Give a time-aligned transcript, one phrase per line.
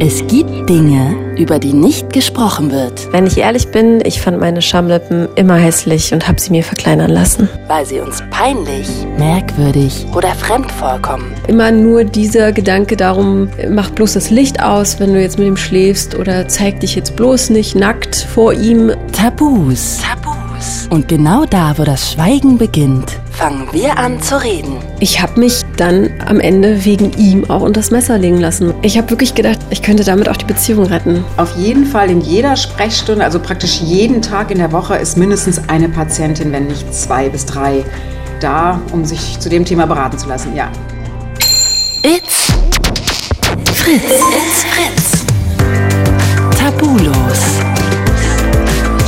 [0.00, 4.62] Es gibt Dinge, über die nicht gesprochen wird, Wenn ich ehrlich bin, ich fand meine
[4.62, 7.48] Schamlippen immer hässlich und habe sie mir verkleinern lassen.
[7.66, 8.88] weil sie uns peinlich,
[9.18, 11.32] merkwürdig oder fremd vorkommen.
[11.48, 15.56] Immer nur dieser Gedanke darum, mach bloß das Licht aus, wenn du jetzt mit ihm
[15.56, 18.92] schläfst oder zeig dich jetzt bloß nicht nackt vor ihm.
[19.12, 19.98] Tabus.
[20.00, 20.86] Tabus.
[20.90, 24.78] Und genau da, wo das Schweigen beginnt, fangen wir an zu reden.
[24.98, 28.74] Ich habe mich dann am Ende wegen ihm auch unter das Messer legen lassen.
[28.82, 31.24] Ich habe wirklich gedacht, ich könnte damit auch die Beziehung retten.
[31.36, 35.68] Auf jeden Fall in jeder Sprechstunde, also praktisch jeden Tag in der Woche, ist mindestens
[35.68, 37.84] eine Patientin, wenn nicht zwei bis drei,
[38.40, 40.56] da, um sich zu dem Thema beraten zu lassen.
[40.56, 40.68] Ja.
[42.02, 42.52] It's
[43.72, 44.02] Fritz.
[44.02, 45.24] It's Fritz.
[46.58, 47.38] Tabulos.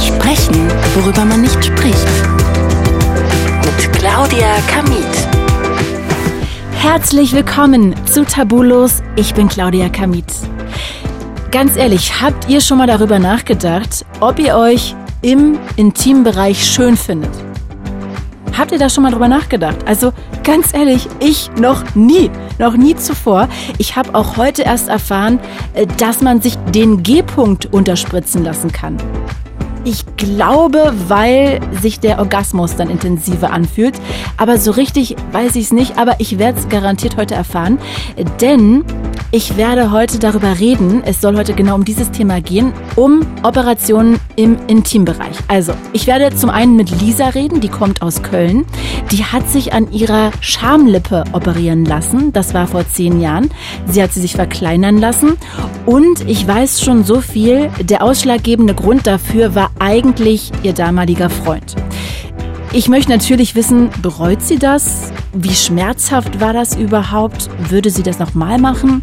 [0.07, 2.30] Sprechen, worüber man nicht spricht.
[3.77, 5.29] Mit Claudia Kamit.
[6.73, 9.01] Herzlich willkommen zu Tabulos.
[9.15, 10.25] Ich bin Claudia Kamit.
[11.53, 17.31] Ganz ehrlich, habt ihr schon mal darüber nachgedacht, ob ihr euch im Intimbereich schön findet?
[18.59, 19.79] Habt ihr da schon mal drüber nachgedacht?
[19.87, 23.49] Also ganz ehrlich, ich noch nie, noch nie zuvor.
[23.79, 25.39] Ich habe auch heute erst erfahren,
[25.75, 28.97] äh, dass man sich den G-Punkt unterspritzen lassen kann.
[29.85, 33.95] Ich glaube, weil sich der Orgasmus dann intensiver anfühlt.
[34.37, 35.99] Aber so richtig weiß ich es nicht.
[35.99, 37.79] Aber ich werde es garantiert heute erfahren.
[38.41, 38.85] Denn
[39.33, 41.03] ich werde heute darüber reden.
[41.05, 42.73] Es soll heute genau um dieses Thema gehen.
[42.97, 45.37] Um Operationen im Intimbereich.
[45.49, 47.61] Also, ich werde zum einen mit Lisa reden.
[47.61, 48.67] Die kommt aus Köln.
[49.13, 52.33] Die hat sich an ihrer Schamlippe operieren lassen.
[52.33, 53.51] Das war vor zehn Jahren.
[53.87, 55.39] Sie hat sie sich verkleinern lassen.
[55.87, 57.71] Und ich weiß schon so viel.
[57.81, 61.77] Der ausschlaggebende Grund dafür war eigentlich ihr damaliger Freund.
[62.73, 65.13] Ich möchte natürlich wissen, bereut sie das?
[65.33, 67.51] Wie schmerzhaft war das überhaupt?
[67.69, 69.03] Würde sie das nochmal machen?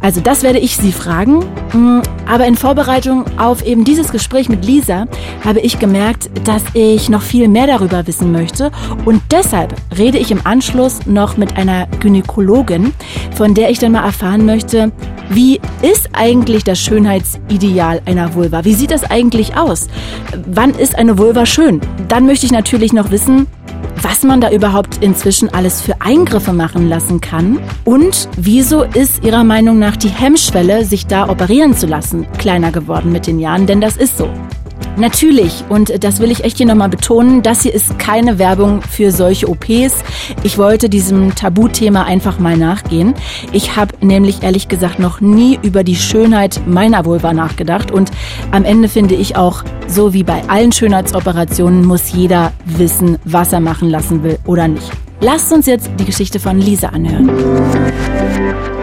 [0.00, 1.44] Also das werde ich sie fragen.
[1.72, 5.06] Mm, Aber in Vorbereitung auf eben dieses Gespräch mit Lisa
[5.44, 8.72] habe ich gemerkt, dass ich noch viel mehr darüber wissen möchte.
[9.04, 12.92] Und deshalb rede ich im Anschluss noch mit einer Gynäkologin,
[13.36, 14.90] von der ich dann mal erfahren möchte,
[15.28, 18.64] wie ist eigentlich das Schönheitsideal einer Vulva?
[18.64, 19.88] Wie sieht das eigentlich aus?
[20.46, 21.80] Wann ist eine Vulva schön?
[22.08, 23.46] Dann möchte ich natürlich noch wissen,
[24.02, 29.44] was man da überhaupt inzwischen alles für Eingriffe machen lassen kann und wieso ist Ihrer
[29.44, 33.80] Meinung nach die Hemmschwelle, sich da operieren zu lassen, kleiner geworden mit den Jahren, denn
[33.80, 34.28] das ist so.
[34.96, 39.12] Natürlich, und das will ich echt hier nochmal betonen, das hier ist keine Werbung für
[39.12, 40.02] solche OPs.
[40.42, 43.14] Ich wollte diesem Tabuthema einfach mal nachgehen.
[43.52, 48.10] Ich habe nämlich ehrlich gesagt noch nie über die Schönheit meiner Vulva nachgedacht und
[48.52, 53.60] am Ende finde ich auch, so wie bei allen Schönheitsoperationen muss jeder wissen, was er
[53.60, 54.90] machen lassen will oder nicht.
[55.20, 57.30] Lasst uns jetzt die Geschichte von Lisa anhören.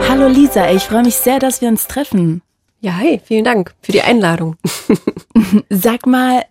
[0.08, 2.43] Hallo Lisa, ich freue mich sehr, dass wir uns treffen.
[2.84, 4.58] Ja, hey, vielen Dank für die Einladung.
[5.70, 6.44] Sag mal,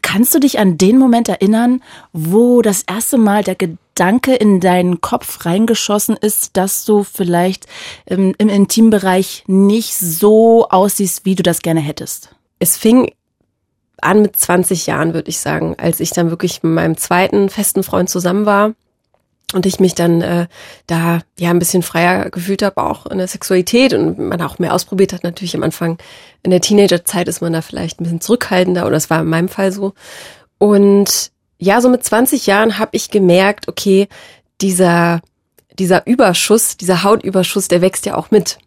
[0.00, 1.82] kannst du dich an den Moment erinnern,
[2.14, 7.66] wo das erste Mal der Gedanke in deinen Kopf reingeschossen ist, dass du vielleicht
[8.06, 12.34] im, im Intimbereich nicht so aussiehst, wie du das gerne hättest?
[12.58, 13.12] Es fing
[14.00, 17.82] an mit 20 Jahren, würde ich sagen, als ich dann wirklich mit meinem zweiten festen
[17.82, 18.72] Freund zusammen war
[19.54, 20.46] und ich mich dann äh,
[20.86, 24.74] da ja ein bisschen freier gefühlt habe, auch in der Sexualität und man auch mehr
[24.74, 25.24] ausprobiert hat.
[25.24, 25.98] Natürlich am Anfang
[26.42, 29.48] in der Teenagerzeit ist man da vielleicht ein bisschen zurückhaltender oder das war in meinem
[29.48, 29.94] Fall so.
[30.58, 34.08] Und ja, so mit 20 Jahren habe ich gemerkt, okay,
[34.60, 35.20] dieser
[35.78, 38.58] dieser Überschuss, dieser Hautüberschuss, der wächst ja auch mit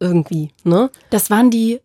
[0.00, 0.90] irgendwie, ne?
[1.10, 1.80] Das waren die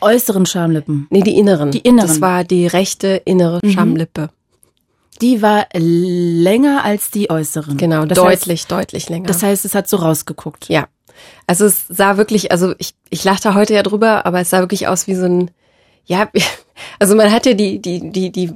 [0.00, 1.06] äußeren Schamlippen.
[1.10, 1.70] Nee, die inneren.
[1.70, 2.08] Die inneren.
[2.08, 4.30] Das war die rechte innere Schamlippe.
[5.20, 7.76] Die war länger als die äußeren.
[7.76, 9.26] Genau, das deutlich, Heißt, deutlich länger.
[9.26, 10.68] das heißt, es hat so rausgeguckt.
[10.68, 10.88] Ja.
[11.46, 14.60] Also es sah wirklich, also ich, ich lache da heute ja drüber, aber es sah
[14.60, 15.50] wirklich aus wie so ein,
[16.04, 16.28] ja,
[16.98, 18.52] also man hat ja die, die, die, die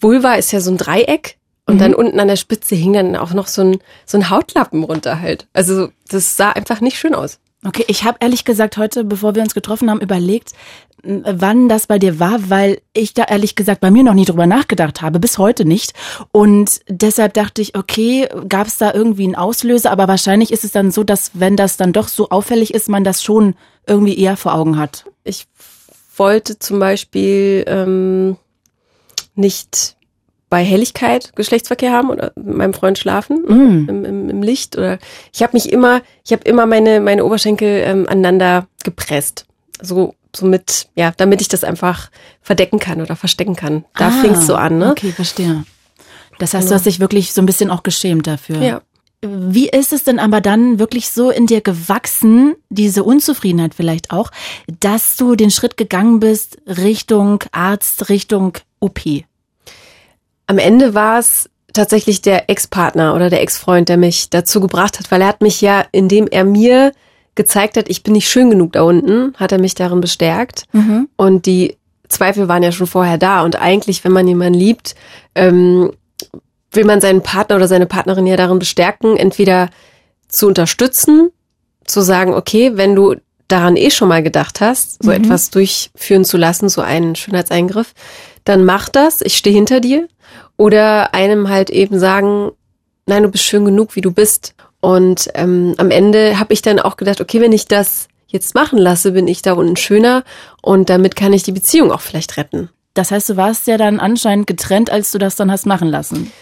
[0.00, 1.36] Vulva ist ja so ein Dreieck
[1.66, 4.84] und dann unten an der Spitze hing dann auch noch so ein, so ein Hautlappen
[4.84, 5.46] runter halt.
[5.52, 7.38] Also das sah einfach nicht schön aus.
[7.64, 10.52] Okay, ich habe ehrlich gesagt heute, bevor wir uns getroffen haben, überlegt,
[11.04, 14.46] wann das bei dir war, weil ich da ehrlich gesagt bei mir noch nie drüber
[14.46, 15.94] nachgedacht habe, bis heute nicht.
[16.32, 20.72] Und deshalb dachte ich, okay, gab es da irgendwie einen Auslöser, aber wahrscheinlich ist es
[20.72, 23.54] dann so, dass wenn das dann doch so auffällig ist, man das schon
[23.86, 25.04] irgendwie eher vor Augen hat.
[25.22, 25.46] Ich
[26.16, 28.36] wollte zum Beispiel ähm,
[29.34, 29.96] nicht
[30.52, 33.88] bei Helligkeit Geschlechtsverkehr haben oder mit meinem Freund schlafen Mm.
[33.88, 34.98] im, im, im Licht oder
[35.34, 39.46] ich habe mich immer, ich habe immer meine meine Oberschenkel ähm, aneinander gepresst,
[39.80, 42.10] so so mit ja, damit ich das einfach
[42.42, 43.86] verdecken kann oder verstecken kann.
[43.96, 44.90] Da Ah, fing's so an, ne?
[44.90, 45.64] Okay, verstehe.
[46.38, 48.60] Das heißt, du hast dich wirklich so ein bisschen auch geschämt dafür.
[48.60, 48.82] Ja.
[49.24, 54.30] Wie ist es denn aber dann wirklich so in dir gewachsen, diese Unzufriedenheit vielleicht auch,
[54.80, 59.00] dass du den Schritt gegangen bist Richtung Arzt, Richtung OP?
[60.52, 65.10] Am Ende war es tatsächlich der Ex-Partner oder der Ex-Freund, der mich dazu gebracht hat,
[65.10, 66.92] weil er hat mich ja, indem er mir
[67.34, 70.64] gezeigt hat, ich bin nicht schön genug da unten, hat er mich darin bestärkt.
[70.72, 71.08] Mhm.
[71.16, 73.42] Und die Zweifel waren ja schon vorher da.
[73.44, 74.94] Und eigentlich, wenn man jemanden liebt,
[75.34, 75.92] ähm,
[76.70, 79.70] will man seinen Partner oder seine Partnerin ja darin bestärken, entweder
[80.28, 81.30] zu unterstützen,
[81.86, 83.14] zu sagen, okay, wenn du
[83.48, 85.16] daran eh schon mal gedacht hast, so mhm.
[85.16, 87.94] etwas durchführen zu lassen, so einen Schönheitseingriff,
[88.44, 90.08] dann mach das, ich stehe hinter dir.
[90.56, 92.52] Oder einem halt eben sagen,
[93.06, 94.54] nein, du bist schön genug, wie du bist.
[94.80, 98.78] Und ähm, am Ende habe ich dann auch gedacht, okay, wenn ich das jetzt machen
[98.78, 100.24] lasse, bin ich da unten schöner
[100.62, 102.70] und damit kann ich die Beziehung auch vielleicht retten.
[102.94, 106.32] Das heißt, du warst ja dann anscheinend getrennt, als du das dann hast machen lassen.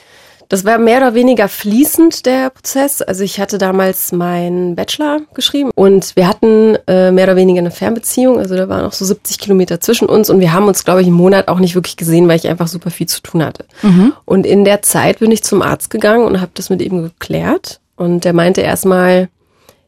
[0.51, 3.03] Das war mehr oder weniger fließend, der Prozess.
[3.03, 7.71] Also ich hatte damals meinen Bachelor geschrieben und wir hatten äh, mehr oder weniger eine
[7.71, 8.37] Fernbeziehung.
[8.37, 11.07] Also da waren auch so 70 Kilometer zwischen uns und wir haben uns, glaube ich,
[11.07, 13.65] im Monat auch nicht wirklich gesehen, weil ich einfach super viel zu tun hatte.
[13.83, 14.13] Mhm.
[14.25, 17.79] Und in der Zeit bin ich zum Arzt gegangen und habe das mit ihm geklärt.
[17.95, 19.29] Und der meinte erstmal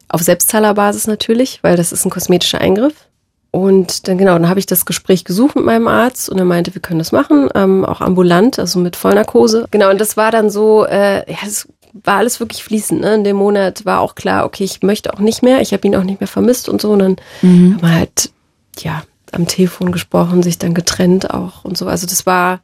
[0.09, 2.95] auf Selbstzahlerbasis natürlich, weil das ist ein kosmetischer Eingriff.
[3.53, 6.75] Und dann genau, dann habe ich das Gespräch gesucht mit meinem Arzt und er meinte,
[6.75, 9.67] wir können das machen, ähm, auch ambulant, also mit Vollnarkose.
[9.71, 13.03] Genau, und das war dann so, äh, ja, es war alles wirklich fließend.
[13.03, 13.15] Ne?
[13.15, 15.95] In dem Monat war auch klar, okay, ich möchte auch nicht mehr, ich habe ihn
[15.95, 16.93] auch nicht mehr vermisst und so.
[16.93, 17.75] Und dann mhm.
[17.75, 18.31] haben wir halt,
[18.79, 19.03] ja,
[19.33, 21.87] am Telefon gesprochen, sich dann getrennt auch und so.
[21.87, 22.61] Also das war,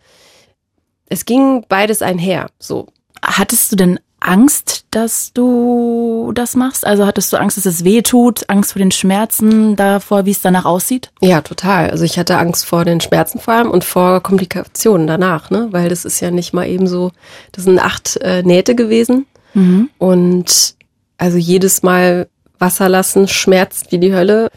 [1.11, 2.89] es ging beides einher, so.
[3.21, 6.87] Hattest du denn Angst, dass du das machst?
[6.87, 10.43] Also hattest du Angst, dass es weh tut, Angst vor den Schmerzen, davor, wie es
[10.43, 11.11] danach aussieht?
[11.21, 11.91] Ja, total.
[11.91, 15.69] Also ich hatte Angst vor den Schmerzen vor allem und vor Komplikationen danach, ne?
[15.71, 17.13] Weil das ist ja nicht mal eben so,
[17.53, 19.27] das sind acht äh, Nähte gewesen.
[19.55, 19.91] Mhm.
[19.99, 20.75] Und
[21.17, 22.29] also jedes Mal
[22.59, 24.51] Wasser lassen schmerzt wie die Hölle.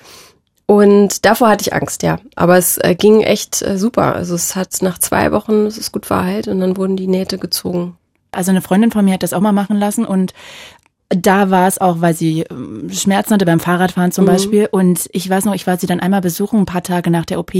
[0.65, 2.17] Und davor hatte ich Angst, ja.
[2.35, 4.15] Aber es äh, ging echt äh, super.
[4.15, 7.37] Also es hat nach zwei Wochen, es ist gut verheilt und dann wurden die Nähte
[7.37, 7.97] gezogen.
[8.31, 10.33] Also eine Freundin von mir hat das auch mal machen lassen und
[11.15, 14.29] da war es auch, weil sie ähm, Schmerzen hatte beim Fahrradfahren zum mhm.
[14.29, 14.69] Beispiel.
[14.71, 17.39] Und ich weiß noch, ich war sie dann einmal besuchen, ein paar Tage nach der
[17.39, 17.51] OP.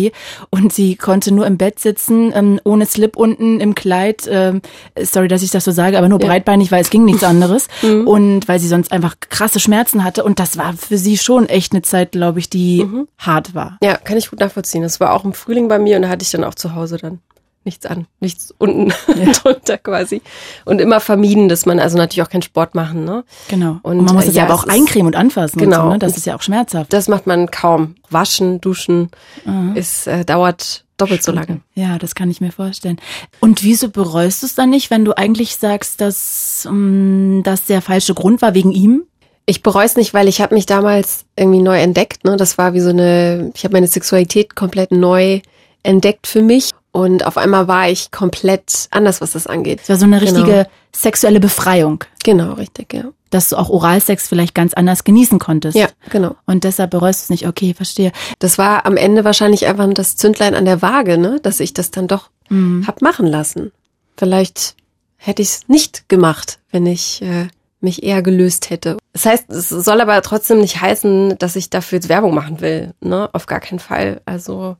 [0.50, 4.28] Und sie konnte nur im Bett sitzen, ähm, ohne Slip unten im Kleid.
[4.30, 4.62] Ähm,
[5.02, 6.28] sorry, dass ich das so sage, aber nur ja.
[6.28, 7.68] breitbeinig, weil es ging nichts anderes.
[7.82, 8.08] Mhm.
[8.08, 10.24] Und weil sie sonst einfach krasse Schmerzen hatte.
[10.24, 13.08] Und das war für sie schon echt eine Zeit, glaube ich, die mhm.
[13.18, 13.78] hart war.
[13.82, 14.84] Ja, kann ich gut nachvollziehen.
[14.84, 16.98] Das war auch im Frühling bei mir und da hatte ich dann auch zu Hause
[16.98, 17.20] dann
[17.64, 19.32] nichts an, nichts unten ja.
[19.44, 20.22] drunter quasi.
[20.66, 23.24] Und immer vermieden, dass man also natürlich auch keinen Sport machen, ne?
[23.50, 23.80] Genau.
[23.84, 25.60] Und, und man muss es ja, aber auch eincremen und anfassen.
[25.60, 25.78] Genau.
[25.78, 26.00] Und so, ne?
[26.00, 26.92] Das ist ja auch schmerzhaft.
[26.92, 27.96] Das macht man kaum.
[28.10, 29.10] Waschen, duschen,
[29.46, 29.76] mhm.
[29.76, 31.38] ist, äh, dauert doppelt Stimmt.
[31.38, 31.62] so lange.
[31.76, 32.98] Ja, das kann ich mir vorstellen.
[33.40, 37.66] Und wieso bereust du es dann nicht, wenn du eigentlich sagst, dass um, ähm, das
[37.66, 39.04] der falsche Grund war wegen ihm?
[39.46, 42.24] Ich bereue es nicht, weil ich habe mich damals irgendwie neu entdeckt.
[42.24, 42.38] Ne?
[42.38, 45.42] Das war wie so eine, ich habe meine Sexualität komplett neu
[45.84, 49.80] entdeckt für mich und auf einmal war ich komplett anders, was das angeht.
[49.84, 50.32] Es war so eine genau.
[50.32, 50.70] richtige genau.
[50.92, 52.04] sexuelle Befreiung.
[52.24, 53.06] Genau, richtig, ja.
[53.30, 55.78] Dass du auch Oralsex vielleicht ganz anders genießen konntest.
[55.78, 56.36] Ja, genau.
[56.46, 57.48] Und deshalb bereust du es nicht.
[57.48, 58.12] Okay, verstehe.
[58.40, 61.40] Das war am Ende wahrscheinlich einfach das Zündlein an der Waage, ne?
[61.42, 62.86] Dass ich das dann doch mhm.
[62.88, 63.72] hab machen lassen.
[64.18, 64.76] Vielleicht
[65.16, 67.48] hätte ich es nicht gemacht, wenn ich äh,
[67.80, 68.98] mich eher gelöst hätte.
[69.14, 72.94] Das heißt, es soll aber trotzdem nicht heißen, dass ich dafür jetzt Werbung machen will.
[73.00, 73.30] Ne?
[73.32, 74.22] Auf gar keinen Fall.
[74.26, 74.76] Also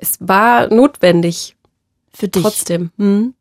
[0.00, 1.56] es war notwendig.
[2.12, 2.42] Für dich.
[2.42, 2.90] Trotzdem.
[2.98, 3.34] Hm?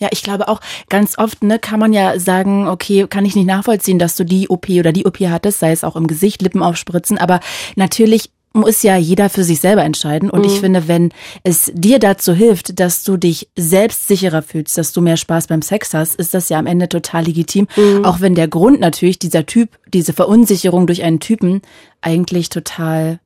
[0.00, 3.46] Ja, ich glaube auch ganz oft, ne, kann man ja sagen, okay, kann ich nicht
[3.46, 6.62] nachvollziehen, dass du die OP oder die OP hattest, sei es auch im Gesicht, Lippen
[6.62, 7.40] aufspritzen, aber
[7.76, 10.30] natürlich muss ja jeder für sich selber entscheiden.
[10.30, 10.46] Und mhm.
[10.46, 11.10] ich finde, wenn
[11.42, 15.60] es dir dazu hilft, dass du dich selbst sicherer fühlst, dass du mehr Spaß beim
[15.60, 17.66] Sex hast, ist das ja am Ende total legitim.
[17.76, 18.04] Mhm.
[18.04, 21.62] Auch wenn der Grund natürlich, dieser Typ, diese Verunsicherung durch einen Typen
[22.00, 23.18] eigentlich total,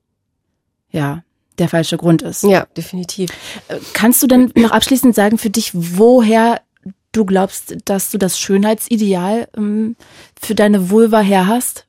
[0.91, 1.23] ja,
[1.59, 2.45] der falsche Grund ist.
[2.45, 3.31] Ja, definitiv.
[3.69, 6.61] Äh, kannst du denn noch abschließend sagen für dich, woher
[7.13, 9.97] du glaubst, dass du das Schönheitsideal ähm,
[10.41, 11.87] für deine Vulva her hast?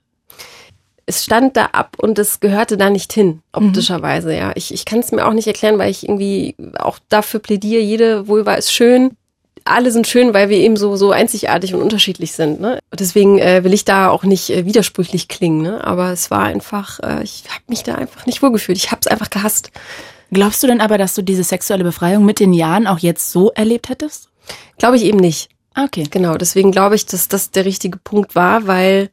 [1.06, 4.36] Es stand da ab und es gehörte da nicht hin, optischerweise, mhm.
[4.36, 4.52] ja.
[4.56, 8.28] Ich, ich kann es mir auch nicht erklären, weil ich irgendwie auch dafür plädiere, jede
[8.28, 9.18] Vulva ist schön
[9.66, 12.60] alle sind schön, weil wir eben so, so einzigartig und unterschiedlich sind.
[12.60, 12.80] Ne?
[12.94, 15.62] Deswegen äh, will ich da auch nicht äh, widersprüchlich klingen.
[15.62, 15.84] Ne?
[15.84, 18.78] Aber es war einfach, äh, ich habe mich da einfach nicht wohlgefühlt.
[18.78, 19.72] Ich habe es einfach gehasst.
[20.32, 23.52] Glaubst du denn aber, dass du diese sexuelle Befreiung mit den Jahren auch jetzt so
[23.52, 24.30] erlebt hättest?
[24.78, 25.50] Glaube ich eben nicht.
[25.76, 26.06] Okay.
[26.10, 29.10] Genau, deswegen glaube ich, dass das der richtige Punkt war, weil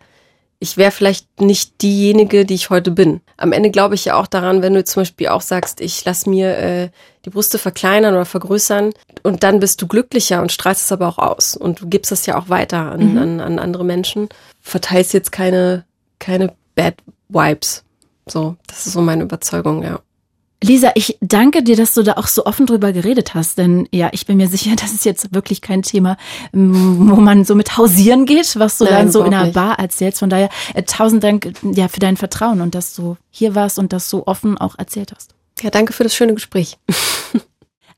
[0.59, 3.21] ich wäre vielleicht nicht diejenige, die ich heute bin.
[3.37, 6.27] Am Ende glaube ich ja auch daran, wenn du zum Beispiel auch sagst, ich lass
[6.27, 6.89] mir äh,
[7.25, 11.19] die Brüste verkleinern oder vergrößern und dann bist du glücklicher und strahlst es aber auch
[11.19, 13.19] aus und du gibst das ja auch weiter an, mhm.
[13.19, 14.29] an, an andere Menschen.
[14.63, 15.85] Verteilst jetzt keine,
[16.19, 16.95] keine Bad
[17.29, 17.85] Vibes.
[18.27, 20.01] So, das ist so meine Überzeugung, ja.
[20.63, 24.09] Lisa, ich danke dir, dass du da auch so offen drüber geredet hast, denn ja,
[24.13, 26.17] ich bin mir sicher, das ist jetzt wirklich kein Thema,
[26.53, 30.21] wo man so mit hausieren geht, was du Nein, dann so in einer Bar erzählst.
[30.21, 33.93] Von daher äh, tausend Dank ja für dein Vertrauen und dass du hier warst und
[33.93, 35.35] das so offen auch erzählt hast.
[35.61, 36.79] Ja, danke für das schöne Gespräch.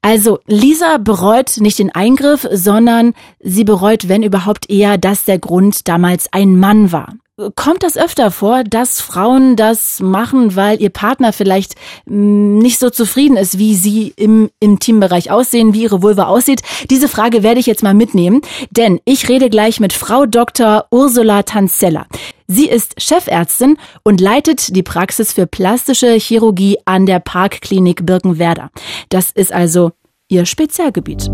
[0.00, 5.88] Also, Lisa bereut nicht den Eingriff, sondern sie bereut, wenn überhaupt eher, dass der Grund
[5.88, 7.14] damals ein Mann war.
[7.54, 11.76] Kommt das öfter vor, dass Frauen das machen, weil ihr Partner vielleicht
[12.06, 16.62] mm, nicht so zufrieden ist, wie sie im Intimbereich aussehen, wie ihre Vulva aussieht?
[16.90, 18.40] Diese Frage werde ich jetzt mal mitnehmen,
[18.72, 20.86] denn ich rede gleich mit Frau Dr.
[20.90, 22.06] Ursula Tanzella.
[22.48, 28.70] Sie ist Chefärztin und leitet die Praxis für plastische Chirurgie an der Parkklinik Birkenwerder.
[29.10, 29.92] Das ist also
[30.28, 31.30] ihr Spezialgebiet.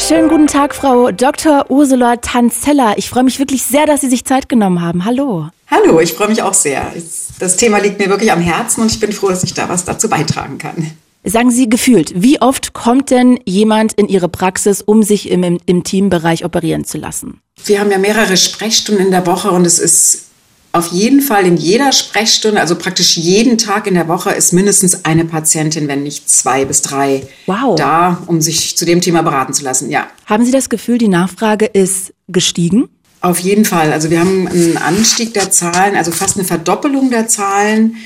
[0.00, 1.66] Schönen guten Tag, Frau Dr.
[1.70, 2.94] Ursula Tanzella.
[2.96, 5.04] Ich freue mich wirklich sehr, dass Sie sich Zeit genommen haben.
[5.04, 5.48] Hallo.
[5.66, 6.92] Hallo, ich freue mich auch sehr.
[7.40, 9.84] Das Thema liegt mir wirklich am Herzen und ich bin froh, dass ich da was
[9.84, 10.92] dazu beitragen kann.
[11.24, 15.84] Sagen Sie gefühlt, wie oft kommt denn jemand in Ihre Praxis, um sich im, im
[15.84, 17.40] Teambereich operieren zu lassen?
[17.64, 20.27] Wir haben ja mehrere Sprechstunden in der Woche und es ist
[20.78, 25.04] auf jeden Fall in jeder Sprechstunde, also praktisch jeden Tag in der Woche, ist mindestens
[25.04, 27.76] eine Patientin, wenn nicht zwei bis drei, wow.
[27.76, 29.90] da, um sich zu dem Thema beraten zu lassen.
[29.90, 30.06] Ja.
[30.26, 32.88] Haben Sie das Gefühl, die Nachfrage ist gestiegen?
[33.20, 33.92] Auf jeden Fall.
[33.92, 37.96] Also wir haben einen Anstieg der Zahlen, also fast eine Verdoppelung der Zahlen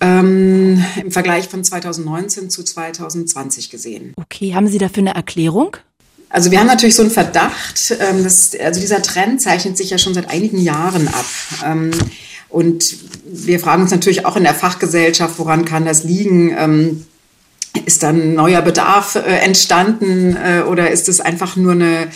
[0.00, 4.12] ähm, im Vergleich von 2019 zu 2020 gesehen.
[4.16, 5.76] Okay, haben Sie dafür eine Erklärung?
[6.30, 9.98] Also wir haben natürlich so einen Verdacht, ähm, dass, also dieser Trend zeichnet sich ja
[9.98, 11.26] schon seit einigen Jahren ab.
[11.66, 11.90] Ähm,
[12.48, 16.56] und wir fragen uns natürlich auch in der Fachgesellschaft, woran kann das liegen?
[16.56, 17.06] Ähm,
[17.84, 22.08] ist dann neuer Bedarf äh, entstanden äh, oder ist es einfach nur eine,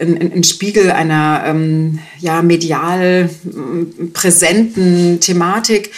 [0.00, 3.30] ein, ein Spiegel einer ähm, ja, medial
[4.12, 5.90] präsenten Thematik?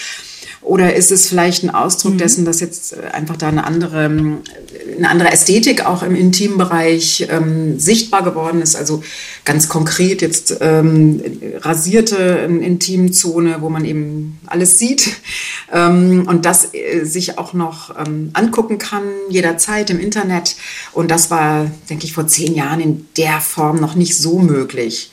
[0.63, 2.19] Oder ist es vielleicht ein Ausdruck mhm.
[2.19, 7.81] dessen, dass jetzt äh, einfach da eine andere, eine andere Ästhetik auch im Intimbereich ähm,
[7.81, 8.77] sichtbar geworden ist?
[8.77, 9.03] Also
[9.45, 11.21] ganz konkret jetzt ähm,
[11.59, 15.17] rasierte Intimzone, wo man eben alles sieht
[15.73, 20.55] ähm, und das äh, sich auch noch ähm, angucken kann jederzeit im Internet.
[20.93, 25.11] Und das war, denke ich, vor zehn Jahren in der Form noch nicht so möglich.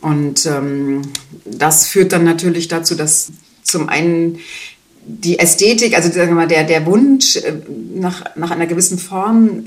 [0.00, 1.02] Und ähm,
[1.44, 3.30] das führt dann natürlich dazu, dass
[3.62, 4.38] zum einen
[5.02, 7.54] die Ästhetik, also sagen wir mal, der, der Wunsch äh,
[7.94, 9.64] nach, nach einer gewissen Form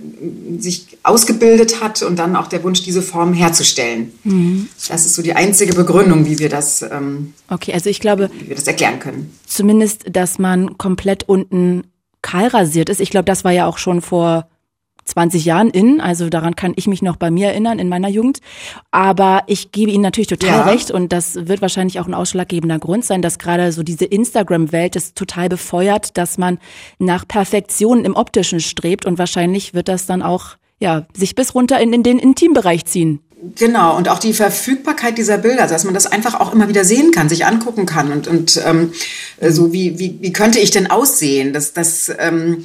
[0.60, 4.14] sich ausgebildet hat und dann auch der Wunsch, diese Form herzustellen.
[4.24, 4.70] Mhm.
[4.88, 8.50] Das ist so die einzige Begründung, wie wir das, ähm, okay, also ich glaube, wie
[8.50, 9.34] wir das erklären können.
[9.46, 11.84] Zumindest, dass man komplett unten
[12.22, 13.02] kahl rasiert ist.
[13.02, 14.48] Ich glaube, das war ja auch schon vor
[15.06, 18.40] 20 Jahren in, also daran kann ich mich noch bei mir erinnern in meiner Jugend.
[18.92, 20.64] Aber ich gebe Ihnen natürlich total ja.
[20.64, 24.96] recht und das wird wahrscheinlich auch ein ausschlaggebender Grund sein, dass gerade so diese Instagram-Welt
[24.96, 26.60] es total befeuert, dass man
[27.00, 31.80] nach Perfektion im Optischen strebt und wahrscheinlich wird das dann auch ja sich bis runter
[31.80, 33.20] in, in den Intimbereich ziehen.
[33.56, 37.12] Genau, und auch die Verfügbarkeit dieser Bilder, dass man das einfach auch immer wieder sehen
[37.12, 38.94] kann, sich angucken kann und, und ähm,
[39.42, 41.52] so wie, wie, wie könnte ich denn aussehen?
[41.52, 42.64] Das, das ähm,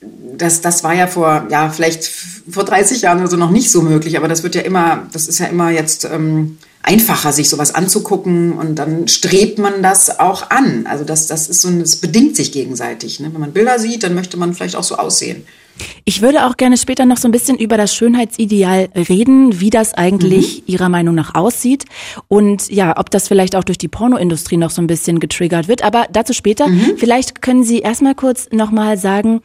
[0.00, 3.82] das, das war ja vor, ja, vielleicht vor 30 Jahren oder so noch nicht so
[3.82, 7.74] möglich, aber das wird ja immer, das ist ja immer jetzt ähm, einfacher, sich sowas
[7.74, 10.86] anzugucken und dann strebt man das auch an.
[10.88, 13.20] Also das, das ist so, das bedingt sich gegenseitig.
[13.20, 13.30] Ne?
[13.32, 15.44] Wenn man Bilder sieht, dann möchte man vielleicht auch so aussehen.
[16.04, 19.94] Ich würde auch gerne später noch so ein bisschen über das Schönheitsideal reden, wie das
[19.94, 20.62] eigentlich mhm.
[20.66, 21.84] Ihrer Meinung nach aussieht
[22.26, 25.84] und ja, ob das vielleicht auch durch die Pornoindustrie noch so ein bisschen getriggert wird.
[25.84, 26.66] Aber dazu später.
[26.68, 26.94] Mhm.
[26.96, 29.40] Vielleicht können Sie erstmal kurz nochmal sagen,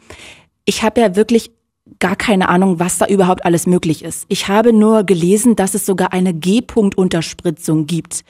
[0.64, 1.50] ich habe ja wirklich
[1.98, 4.24] gar keine Ahnung, was da überhaupt alles möglich ist.
[4.28, 8.24] Ich habe nur gelesen, dass es sogar eine G-Punkt-Unterspritzung gibt.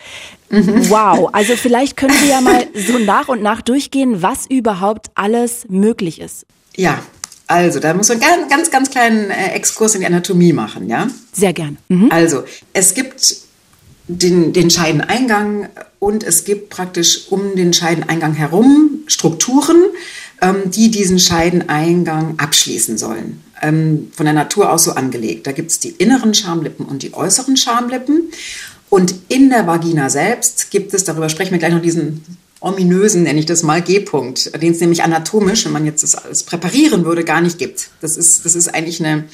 [0.50, 0.90] Mhm.
[0.90, 5.66] Wow, also vielleicht können wir ja mal so nach und nach durchgehen, was überhaupt alles
[5.68, 6.46] möglich ist.
[6.76, 7.00] Ja,
[7.46, 11.08] also da muss man einen ganz, ganz kleinen äh, Exkurs in die Anatomie machen, ja?
[11.32, 11.76] Sehr gern.
[11.88, 12.10] Mhm.
[12.10, 13.36] Also es gibt
[14.08, 19.76] den, den Scheideneingang und es gibt praktisch um den Scheideneingang herum Strukturen,
[20.70, 23.42] die diesen Scheideneingang abschließen sollen.
[23.62, 25.46] Ähm, von der Natur aus so angelegt.
[25.46, 28.30] Da gibt es die inneren Schamlippen und die äußeren Schamlippen.
[28.90, 32.24] Und in der Vagina selbst gibt es, darüber sprechen wir gleich noch, diesen
[32.60, 36.44] ominösen, nenne ich das mal, G-Punkt, den es nämlich anatomisch, wenn man jetzt das alles
[36.44, 37.90] präparieren würde, gar nicht gibt.
[38.00, 39.24] Das ist, das ist eigentlich eine,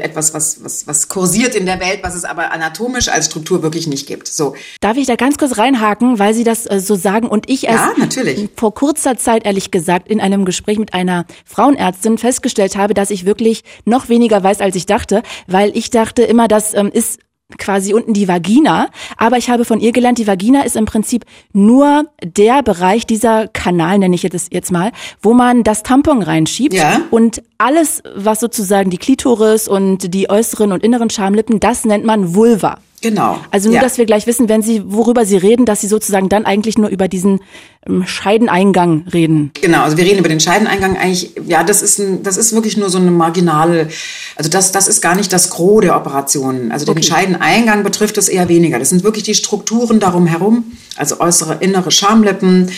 [0.00, 3.86] etwas, was, was, was kursiert in der Welt, was es aber anatomisch als Struktur wirklich
[3.86, 4.28] nicht gibt.
[4.28, 4.54] So.
[4.80, 7.96] Darf ich da ganz kurz reinhaken, weil Sie das äh, so sagen und ich erst
[7.96, 8.50] ja, natürlich.
[8.56, 13.24] vor kurzer Zeit, ehrlich gesagt, in einem Gespräch mit einer Frauenärztin festgestellt habe, dass ich
[13.24, 17.18] wirklich noch weniger weiß, als ich dachte, weil ich dachte immer, das ähm, ist
[17.58, 18.88] quasi unten die Vagina.
[19.16, 23.48] Aber ich habe von ihr gelernt, die Vagina ist im Prinzip nur der Bereich, dieser
[23.48, 26.74] Kanal nenne ich jetzt, jetzt mal, wo man das Tampon reinschiebt.
[26.74, 27.00] Ja.
[27.10, 32.34] Und alles, was sozusagen die Klitoris und die äußeren und inneren Schamlippen, das nennt man
[32.34, 32.78] Vulva.
[33.02, 33.38] Genau.
[33.50, 33.82] Also nur, ja.
[33.82, 36.88] dass wir gleich wissen, wenn Sie, worüber Sie reden, dass Sie sozusagen dann eigentlich nur
[36.88, 37.40] über diesen
[37.86, 39.50] ähm, Scheideneingang reden.
[39.60, 42.76] Genau, also wir reden über den Scheideneingang eigentlich, ja, das ist ein, das ist wirklich
[42.76, 43.88] nur so eine marginale,
[44.36, 46.70] also das, das ist gar nicht das Gros der Operationen.
[46.70, 47.02] Also den okay.
[47.02, 48.78] Scheideneingang betrifft es eher weniger.
[48.78, 50.64] Das sind wirklich die Strukturen darum herum,
[50.96, 52.70] also äußere, innere Schamlippen,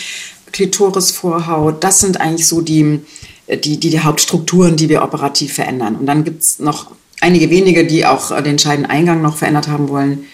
[0.51, 3.01] Klitorisvorhaut, das sind eigentlich so die,
[3.49, 5.95] die, die, die Hauptstrukturen, die wir operativ verändern.
[5.97, 6.91] Und dann gibt's noch
[7.25, 10.25] einige wenige, die auch äh, den Scheideneingang noch verändert haben wollen.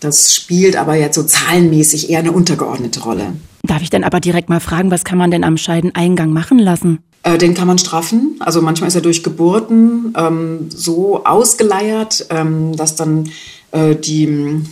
[0.00, 3.32] Das spielt aber jetzt so zahlenmäßig eher eine untergeordnete Rolle.
[3.62, 6.98] Darf ich denn aber direkt mal fragen, was kann man denn am Scheideneingang machen lassen?
[7.22, 8.36] Äh, den kann man straffen.
[8.40, 13.30] Also manchmal ist er durch Geburten ähm, so ausgeleiert, ähm, dass dann
[13.70, 14.62] äh, die,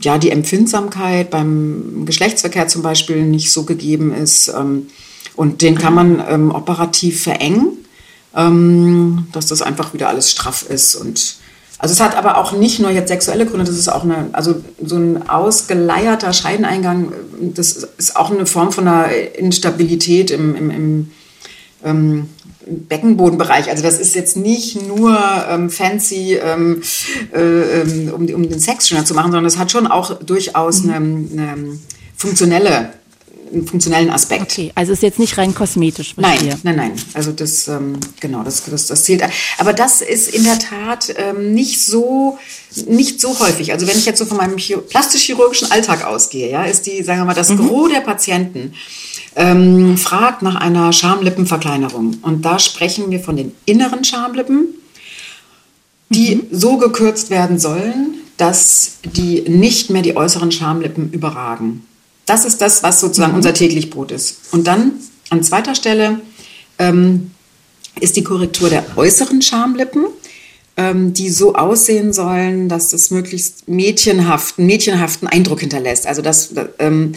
[0.00, 4.48] ja, die Empfindsamkeit beim Geschlechtsverkehr zum Beispiel nicht so gegeben ist.
[4.48, 4.86] Ähm,
[5.34, 7.79] und den kann man ähm, operativ verengen
[8.34, 11.36] ähm, dass das einfach wieder alles straff ist und
[11.80, 14.56] also es hat aber auch nicht nur jetzt sexuelle Gründe, das ist auch eine, also
[14.84, 21.10] so ein ausgeleierter Scheideneingang, das ist auch eine Form von einer Instabilität im, im, im
[21.82, 22.28] ähm,
[22.66, 23.70] Beckenbodenbereich.
[23.70, 25.18] Also das ist jetzt nicht nur
[25.48, 26.82] ähm, fancy, ähm,
[27.32, 30.82] äh, ähm, um, um den Sex schöner zu machen, sondern es hat schon auch durchaus
[30.82, 30.90] mhm.
[30.90, 31.78] eine, eine
[32.14, 32.92] funktionelle
[33.52, 34.42] einen funktionellen Aspekt.
[34.42, 36.14] Okay, also ist jetzt nicht rein kosmetisch.
[36.16, 36.92] Nein, nein, nein.
[37.14, 39.22] Also das, ähm, genau, das, das, das zählt.
[39.58, 42.38] Aber das ist in der Tat ähm, nicht so
[42.86, 43.72] nicht so häufig.
[43.72, 47.24] Also wenn ich jetzt so von meinem plastisch-chirurgischen Alltag ausgehe, ja, ist die, sagen wir
[47.24, 47.66] mal, das mhm.
[47.66, 48.74] Gros der Patienten
[49.36, 52.18] ähm, fragt nach einer Schamlippenverkleinerung.
[52.22, 54.68] Und da sprechen wir von den inneren Schamlippen,
[56.10, 56.46] die mhm.
[56.52, 61.86] so gekürzt werden sollen, dass die nicht mehr die äußeren Schamlippen überragen.
[62.30, 63.38] Das ist das, was sozusagen mhm.
[63.38, 64.52] unser täglich Brot ist.
[64.52, 64.92] Und dann
[65.30, 66.20] an zweiter Stelle
[66.78, 67.32] ähm,
[67.98, 70.06] ist die Korrektur der äußeren Schamlippen,
[70.76, 76.06] ähm, die so aussehen sollen, dass es möglichst mädchenhaften, mädchenhaften Eindruck hinterlässt.
[76.06, 77.14] Also dass, ähm,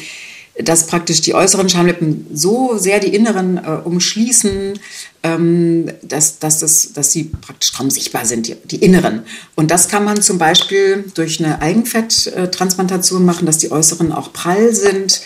[0.59, 4.79] dass praktisch die äußeren Schamlippen so sehr die inneren äh, umschließen,
[5.23, 9.23] ähm, dass, dass, das, dass sie praktisch kaum sichtbar sind, die, die, inneren.
[9.55, 14.75] Und das kann man zum Beispiel durch eine Eigenfetttransplantation machen, dass die äußeren auch prall
[14.75, 15.21] sind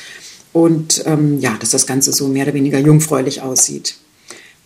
[0.53, 3.97] und ähm, ja, dass das Ganze so mehr oder weniger jungfräulich aussieht.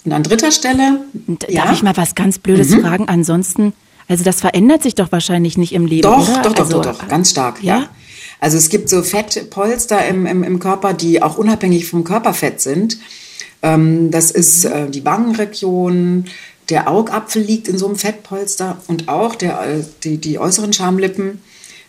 [0.06, 1.02] Und an dritter Stelle.
[1.28, 1.74] Darf ja?
[1.74, 2.82] ich mal was ganz Blödes mhm.
[2.82, 3.08] fragen?
[3.08, 3.74] Ansonsten,
[4.08, 6.04] also das verändert sich doch wahrscheinlich nicht im Leben.
[6.04, 6.42] Doch, oder?
[6.44, 7.80] doch, doch, also, doch, doch, ganz stark, ja.
[7.80, 7.90] ja.
[8.42, 12.98] Also es gibt so Fettpolster im, im, im Körper, die auch unabhängig vom Körperfett sind.
[13.62, 16.26] Ähm, das ist äh, die Wangenregion,
[16.70, 21.42] der Augapfel liegt in so einem Fettpolster und auch der, äh, die, die äußeren Schamlippen.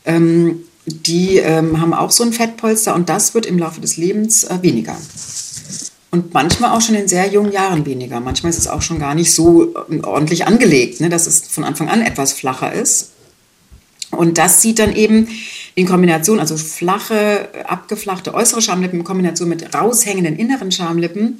[0.04, 4.44] Ähm, die ähm, haben auch so ein Fettpolster und das wird im Laufe des Lebens
[4.44, 4.96] äh, weniger.
[6.10, 8.20] Und manchmal auch schon in sehr jungen Jahren weniger.
[8.20, 11.88] Manchmal ist es auch schon gar nicht so ordentlich angelegt, ne, dass es von Anfang
[11.88, 13.12] an etwas flacher ist.
[14.10, 15.28] Und das sieht dann eben
[15.74, 21.38] in Kombination, also flache, abgeflachte äußere Schamlippen in Kombination mit raushängenden inneren Schamlippen,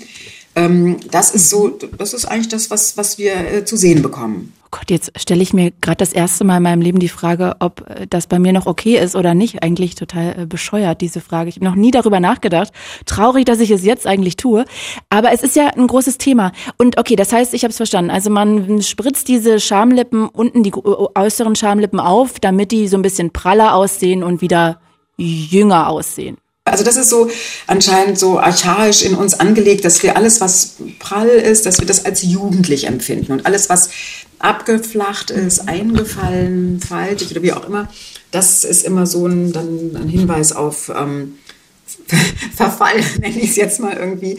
[0.55, 4.53] ähm, das ist so, das ist eigentlich das, was, was wir äh, zu sehen bekommen.
[4.72, 7.88] Gott, jetzt stelle ich mir gerade das erste Mal in meinem Leben die Frage, ob
[7.90, 9.62] äh, das bei mir noch okay ist oder nicht.
[9.62, 11.50] Eigentlich total äh, bescheuert, diese Frage.
[11.50, 12.72] Ich habe noch nie darüber nachgedacht.
[13.04, 14.64] Traurig, dass ich es jetzt eigentlich tue.
[15.11, 16.52] Aber es ist ja ein großes Thema.
[16.78, 18.11] Und okay, das heißt, ich habe es verstanden.
[18.11, 23.30] Also man spritzt diese Schamlippen unten, die äußeren Schamlippen auf, damit die so ein bisschen
[23.30, 24.80] praller aussehen und wieder
[25.18, 26.38] jünger aussehen.
[26.64, 27.29] Also das ist so
[27.66, 32.05] anscheinend so archaisch in uns angelegt, dass wir alles, was prall ist, dass wir das
[32.05, 33.33] als jugendlich empfinden.
[33.33, 33.90] Und alles, was
[34.38, 37.88] abgeflacht ist, eingefallen, faltig oder wie auch immer,
[38.31, 41.35] das ist immer so ein, dann ein Hinweis auf ähm,
[42.55, 44.38] Verfall, nenne ich es jetzt mal irgendwie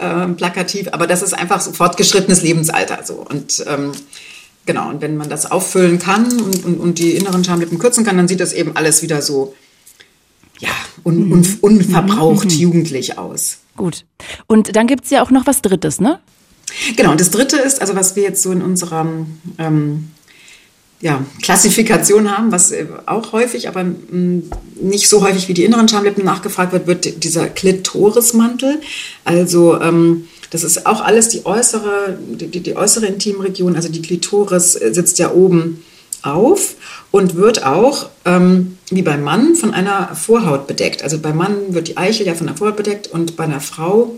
[0.00, 0.88] ähm, plakativ.
[0.90, 3.04] Aber das ist einfach so fortgeschrittenes Lebensalter.
[3.04, 3.24] So.
[3.28, 3.92] Und ähm,
[4.66, 8.16] genau, und wenn man das auffüllen kann und, und, und die inneren Schamlippen kürzen kann,
[8.16, 9.54] dann sieht das eben alles wieder so
[10.60, 10.70] ja,
[11.04, 12.50] un, un, unverbraucht mhm.
[12.50, 13.58] jugendlich aus.
[13.76, 14.04] Gut.
[14.46, 16.20] Und dann gibt es ja auch noch was Drittes, ne?
[16.96, 19.06] Genau, und das Dritte ist, also was wir jetzt so in unserer
[19.58, 20.10] ähm,
[21.00, 25.88] ja, Klassifikation haben, was äh, auch häufig, aber mm, nicht so häufig wie die inneren
[25.88, 28.80] Schamlippen nachgefragt wird, wird dieser Klitorismantel.
[29.24, 34.72] Also ähm, Das ist auch alles die äußere, die, die äußere Intimregion, also die Klitoris
[34.72, 35.84] sitzt ja oben
[36.22, 36.76] auf
[37.10, 41.02] und wird auch, ähm, wie beim Mann, von einer Vorhaut bedeckt.
[41.02, 44.14] Also beim Mann wird die Eichel ja von der Vorhaut bedeckt und bei einer Frau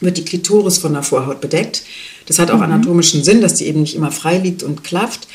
[0.00, 1.82] wird die Klitoris von der Vorhaut bedeckt.
[2.26, 2.64] Das hat auch mhm.
[2.64, 5.28] anatomischen Sinn, dass die eben nicht immer frei liegt und klafft.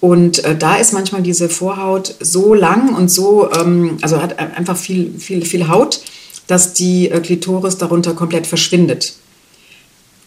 [0.00, 4.76] Und äh, da ist manchmal diese Vorhaut so lang und so, ähm, also hat einfach
[4.76, 6.00] viel, viel, viel Haut,
[6.46, 9.14] dass die äh, Klitoris darunter komplett verschwindet.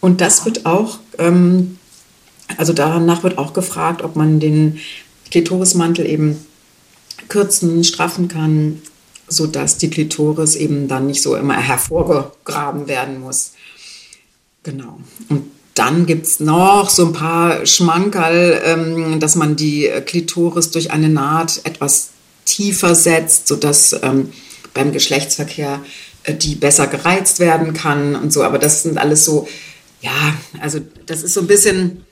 [0.02, 1.78] Und das wird auch, ähm,
[2.58, 4.80] also danach wird auch gefragt, ob man den
[5.32, 6.46] Klitorismantel eben
[7.28, 8.82] kürzen, straffen kann,
[9.28, 13.52] sodass die Klitoris eben dann nicht so immer hervorgegraben werden muss.
[14.64, 15.00] Genau.
[15.30, 20.92] Und dann gibt es noch so ein paar Schmankerl, ähm, dass man die Klitoris durch
[20.92, 22.10] eine Naht etwas
[22.46, 24.34] tiefer setzt, sodass ähm,
[24.74, 25.80] beim Geschlechtsverkehr
[26.24, 28.44] äh, die besser gereizt werden kann und so.
[28.44, 29.48] Aber das sind alles so,
[30.02, 32.06] ja, also das ist so ein bisschen,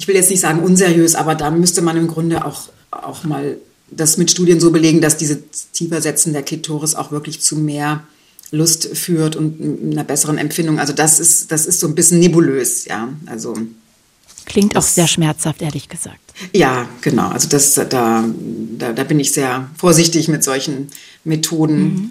[0.00, 3.58] ich will jetzt nicht sagen unseriös, aber da müsste man im Grunde auch, auch mal
[3.90, 5.42] das mit Studien so belegen, dass diese
[5.74, 8.02] Tiefersetzen der Klitoris auch wirklich zu mehr
[8.50, 10.78] Lust führt und einer besseren Empfindung.
[10.80, 13.10] Also das ist, das ist so ein bisschen nebulös, ja.
[13.26, 13.54] Also
[14.46, 16.18] Klingt auch sehr schmerzhaft, ehrlich gesagt.
[16.54, 17.28] Ja, genau.
[17.28, 20.88] Also das, da, da, da bin ich sehr vorsichtig mit solchen
[21.24, 21.82] Methoden.
[21.82, 22.08] Mhm.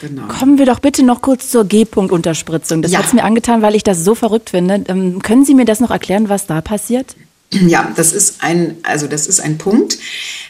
[0.00, 0.28] Genau.
[0.28, 2.82] Kommen wir doch bitte noch kurz zur G-Punkt-Unterspritzung.
[2.82, 2.98] Das ja.
[2.98, 4.84] hat es mir angetan, weil ich das so verrückt finde.
[4.88, 7.16] Ähm, können Sie mir das noch erklären, was da passiert?
[7.50, 9.98] Ja, das ist ein, also das ist ein Punkt,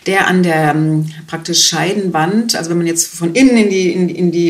[0.07, 4.09] der an der ähm, praktisch Scheidenwand, also wenn man jetzt von innen in die, in,
[4.09, 4.49] in die,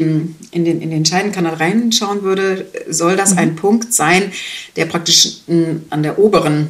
[0.53, 3.39] in den, in den Scheidenkanal reinschauen würde, soll das mhm.
[3.39, 4.33] ein Punkt sein,
[4.77, 6.69] der praktisch m, an der oberen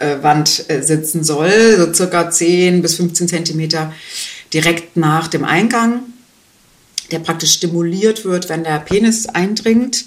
[0.00, 3.92] äh, Wand äh, sitzen soll, so circa 10 bis 15 Zentimeter
[4.54, 6.00] direkt nach dem Eingang,
[7.12, 10.06] der praktisch stimuliert wird, wenn der Penis eindringt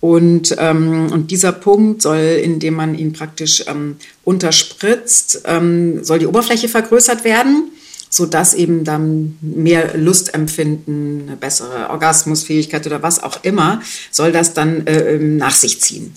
[0.00, 6.26] und, ähm, und dieser Punkt soll, indem man ihn praktisch ähm, unterspritzt, ähm, soll die
[6.26, 7.70] Oberfläche vergrößert werden,
[8.10, 14.86] sodass eben dann mehr Lustempfinden, eine bessere Orgasmusfähigkeit oder was auch immer, soll das dann
[14.86, 16.12] äh, ähm, nach sich ziehen.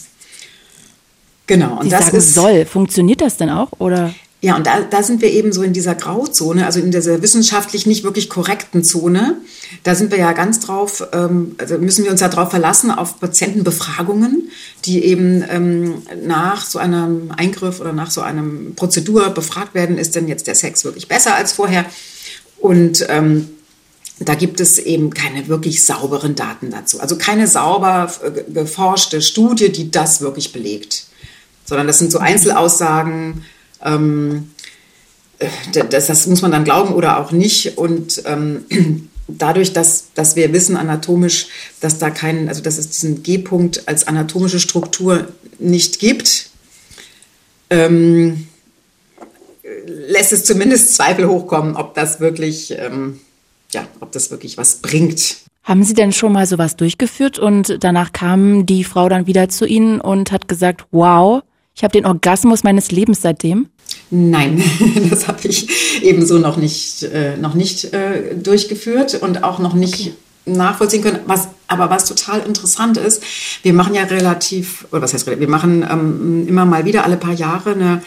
[1.48, 1.80] Genau.
[1.80, 2.65] Und Sie das sagen ist, soll.
[2.65, 3.72] Funktioniert das denn auch?
[3.80, 4.13] Oder?
[4.41, 7.86] Ja, und da, da sind wir eben so in dieser Grauzone, also in dieser wissenschaftlich
[7.86, 9.36] nicht wirklich korrekten Zone.
[9.84, 13.19] Da sind wir ja ganz drauf, ähm, also müssen wir uns ja drauf verlassen auf
[13.19, 14.49] Patientenbefragungen,
[14.86, 20.15] die eben ähm, nach so einem Eingriff oder nach so einem Prozedur befragt werden, ist
[20.15, 21.86] denn jetzt der Sex wirklich besser als vorher?
[22.60, 23.49] Und ähm,
[24.19, 27.02] da gibt es eben keine wirklich sauberen Daten dazu.
[27.02, 31.08] Also keine sauber äh, geforschte Studie, die das wirklich belegt.
[31.65, 33.43] Sondern das sind so Einzelaussagen,
[33.84, 34.52] ähm,
[35.39, 35.48] äh,
[35.89, 37.78] das, das, muss man dann glauben oder auch nicht.
[37.78, 38.65] Und ähm,
[39.28, 41.48] dadurch, dass, dass wir wissen anatomisch,
[41.80, 45.28] dass da keinen, also dass es diesen G-Punkt als anatomische Struktur
[45.60, 46.50] nicht gibt,
[47.70, 48.48] ähm,
[49.86, 53.20] lässt es zumindest Zweifel hochkommen, ob das wirklich, ähm,
[53.72, 55.38] ja, ob das wirklich was bringt.
[55.63, 59.65] Haben Sie denn schon mal sowas durchgeführt und danach kam die Frau dann wieder zu
[59.65, 61.44] Ihnen und hat gesagt, wow,
[61.80, 63.68] ich habe den Orgasmus meines Lebens seitdem?
[64.12, 64.62] Nein,
[65.10, 69.94] das habe ich ebenso noch nicht, äh, noch nicht äh, durchgeführt und auch noch nicht
[69.94, 70.58] okay.
[70.58, 71.22] nachvollziehen können.
[71.26, 73.24] Was, aber was total interessant ist,
[73.63, 77.15] wir machen ja relativ, oder was heißt relativ, wir machen ähm, immer mal wieder alle
[77.15, 78.02] paar Jahre eine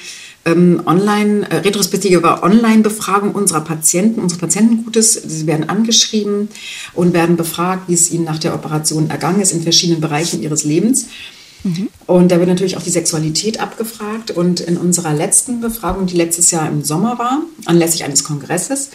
[0.45, 5.15] ähm, online, äh, retrospektive Online-Befragung unserer Patienten, unseres Patientengutes.
[5.15, 6.51] Sie werden angeschrieben
[6.93, 10.65] und werden befragt, wie es ihnen nach der Operation ergangen ist in verschiedenen Bereichen ihres
[10.65, 11.07] Lebens.
[12.07, 14.31] Und da wird natürlich auch die Sexualität abgefragt.
[14.31, 18.91] Und in unserer letzten Befragung, die letztes Jahr im Sommer war, anlässlich eines Kongresses,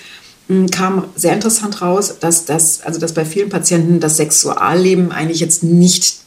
[0.71, 5.63] kam sehr interessant raus, dass das, also dass bei vielen Patienten das Sexualleben eigentlich jetzt
[5.63, 6.19] nicht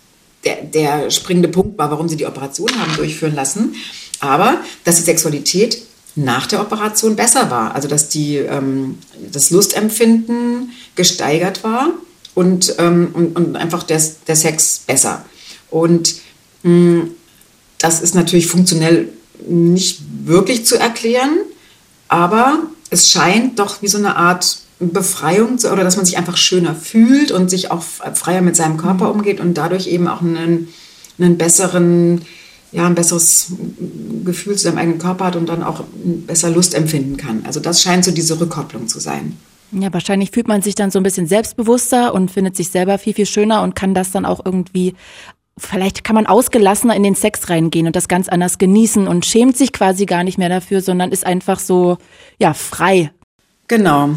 [0.44, 3.74] der, der springende Punkt war, warum sie die Operation haben durchführen lassen,
[4.20, 5.83] aber dass die Sexualität
[6.16, 7.74] nach der Operation besser war.
[7.74, 8.98] Also dass die, ähm,
[9.33, 11.90] das Lustempfinden gesteigert war
[12.35, 15.24] und, ähm, und, und einfach der, der Sex besser.
[15.70, 16.16] Und
[16.62, 19.08] das ist natürlich funktionell
[19.48, 21.38] nicht wirklich zu erklären,
[22.08, 22.58] aber
[22.90, 26.74] es scheint doch wie so eine Art Befreiung zu, oder dass man sich einfach schöner
[26.74, 30.68] fühlt und sich auch freier mit seinem Körper umgeht und dadurch eben auch einen,
[31.18, 32.22] einen besseren,
[32.72, 33.52] ja, ein besseres
[34.24, 35.84] Gefühl zu seinem eigenen Körper hat und dann auch
[36.26, 37.42] besser Lust empfinden kann.
[37.46, 39.36] Also das scheint so diese Rückkopplung zu sein.
[39.72, 43.14] Ja, wahrscheinlich fühlt man sich dann so ein bisschen selbstbewusster und findet sich selber viel,
[43.14, 44.94] viel schöner und kann das dann auch irgendwie
[45.60, 49.56] vielleicht kann man ausgelassener in den Sex reingehen und das ganz anders genießen und schämt
[49.56, 51.98] sich quasi gar nicht mehr dafür, sondern ist einfach so,
[52.38, 53.12] ja, frei.
[53.68, 54.10] Genau.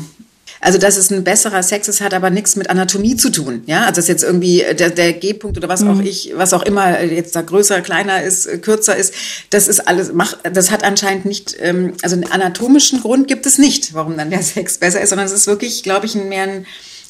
[0.63, 3.63] Also, dass es ein besserer Sex ist, hat aber nichts mit Anatomie zu tun.
[3.65, 5.89] Ja, also, dass jetzt irgendwie der, der G-Punkt oder was mhm.
[5.89, 9.13] auch ich, was auch immer jetzt da größer, kleiner ist, kürzer ist,
[9.49, 13.57] das ist alles, macht, das hat anscheinend nicht, ähm, also einen anatomischen Grund gibt es
[13.57, 16.65] nicht, warum dann der Sex besser ist, sondern es ist wirklich, glaube ich, mehr ein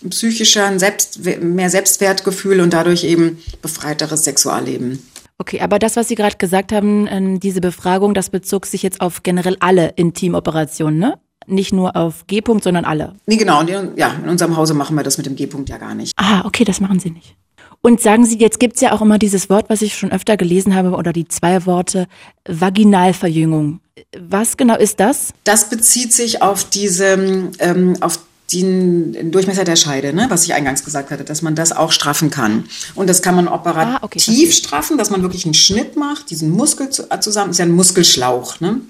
[0.10, 5.00] psychischer, ein Selbst, mehr Selbstwertgefühl und dadurch eben befreiteres Sexualleben.
[5.38, 9.02] Okay, aber das, was Sie gerade gesagt haben, ähm, diese Befragung, das bezog sich jetzt
[9.02, 11.20] auf generell alle Intimoperationen, ne?
[11.46, 13.16] Nicht nur auf G-Punkt, sondern alle.
[13.26, 13.62] Nee, genau.
[13.98, 16.14] Ja, in unserem Hause machen wir das mit dem G-Punkt ja gar nicht.
[16.16, 17.36] Ah, okay, das machen Sie nicht.
[17.82, 20.74] Und sagen Sie, jetzt gibt's ja auch immer dieses Wort, was ich schon öfter gelesen
[20.74, 22.08] habe, oder die zwei Worte
[22.48, 23.82] Vaginalverjüngung.
[24.18, 25.34] Was genau ist das?
[25.44, 28.20] Das bezieht sich auf diese, ähm, auf
[28.52, 32.30] den Durchmesser der Scheide, ne, was ich eingangs gesagt hatte, dass man das auch straffen
[32.30, 32.66] kann.
[32.94, 36.52] Und das kann man operativ ah, okay, straffen, dass man wirklich einen Schnitt macht, diesen
[36.52, 38.82] Muskel äh, zusammen, ist ja ein Muskelschlauch, ne?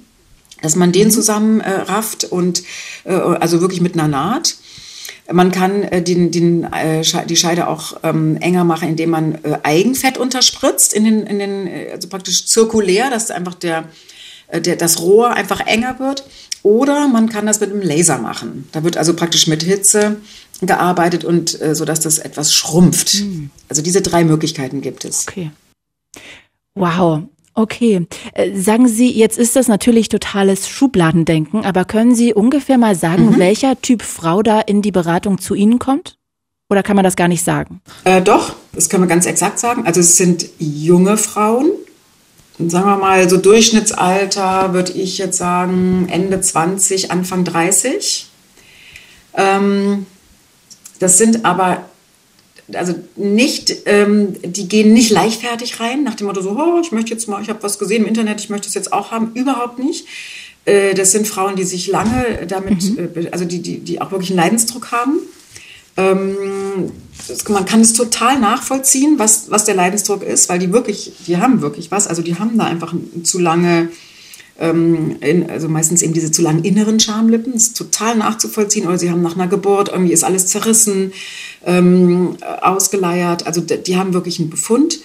[0.62, 1.12] dass man den mhm.
[1.12, 2.64] zusammen äh, rafft und
[3.04, 4.56] äh, also wirklich mit einer Naht.
[5.32, 9.60] Man kann äh, den, den, äh, die Scheide auch ähm, enger machen, indem man äh,
[9.64, 13.86] Eigenfett unterspritzt, in den, in den, äh, also praktisch zirkulär, dass einfach der,
[14.48, 16.26] äh, der, das Rohr einfach enger wird.
[16.64, 18.68] Oder man kann das mit einem Laser machen.
[18.72, 20.18] Da wird also praktisch mit Hitze
[20.62, 23.22] gearbeitet und äh, so dass das etwas schrumpft.
[23.22, 23.50] Mhm.
[23.70, 25.28] Also diese drei Möglichkeiten gibt es.
[25.28, 25.52] Okay.
[26.76, 27.24] Wow.
[27.54, 28.08] Okay.
[28.34, 33.32] Äh, sagen Sie, jetzt ist das natürlich totales Schubladendenken, aber können Sie ungefähr mal sagen,
[33.32, 33.40] mhm.
[33.40, 36.18] welcher Typ Frau da in die Beratung zu Ihnen kommt?
[36.70, 37.82] Oder kann man das gar nicht sagen?
[38.06, 39.86] Äh, doch, das können wir ganz exakt sagen.
[39.86, 41.70] Also es sind junge Frauen,
[42.60, 48.28] sagen wir mal, so Durchschnittsalter würde ich jetzt sagen, Ende 20, Anfang 30.
[49.36, 50.06] Ähm,
[51.00, 51.86] das sind aber,
[52.74, 57.12] also nicht, ähm, die gehen nicht leichtfertig rein, nach dem Motto so, oh, ich möchte
[57.12, 59.32] jetzt mal, ich habe was gesehen im Internet, ich möchte es jetzt auch haben.
[59.34, 60.06] Überhaupt nicht.
[60.66, 63.10] Äh, das sind Frauen, die sich lange damit, mhm.
[63.16, 65.20] äh, also die, die, die auch wirklich einen Leidensdruck haben.
[65.96, 66.92] Ähm,
[67.50, 71.62] man kann es total nachvollziehen, was, was der Leidensdruck ist, weil die wirklich, die haben
[71.62, 72.08] wirklich was.
[72.08, 73.90] Also die haben da einfach zu lange,
[74.60, 78.88] ähm, in, also meistens eben diese zu langen inneren Schamlippen, ist total nachzuvollziehen.
[78.88, 81.14] Oder sie haben nach einer Geburt, irgendwie ist alles zerrissen,
[81.66, 83.46] ähm, ausgeleiert.
[83.46, 85.00] Also die haben wirklich einen Befund.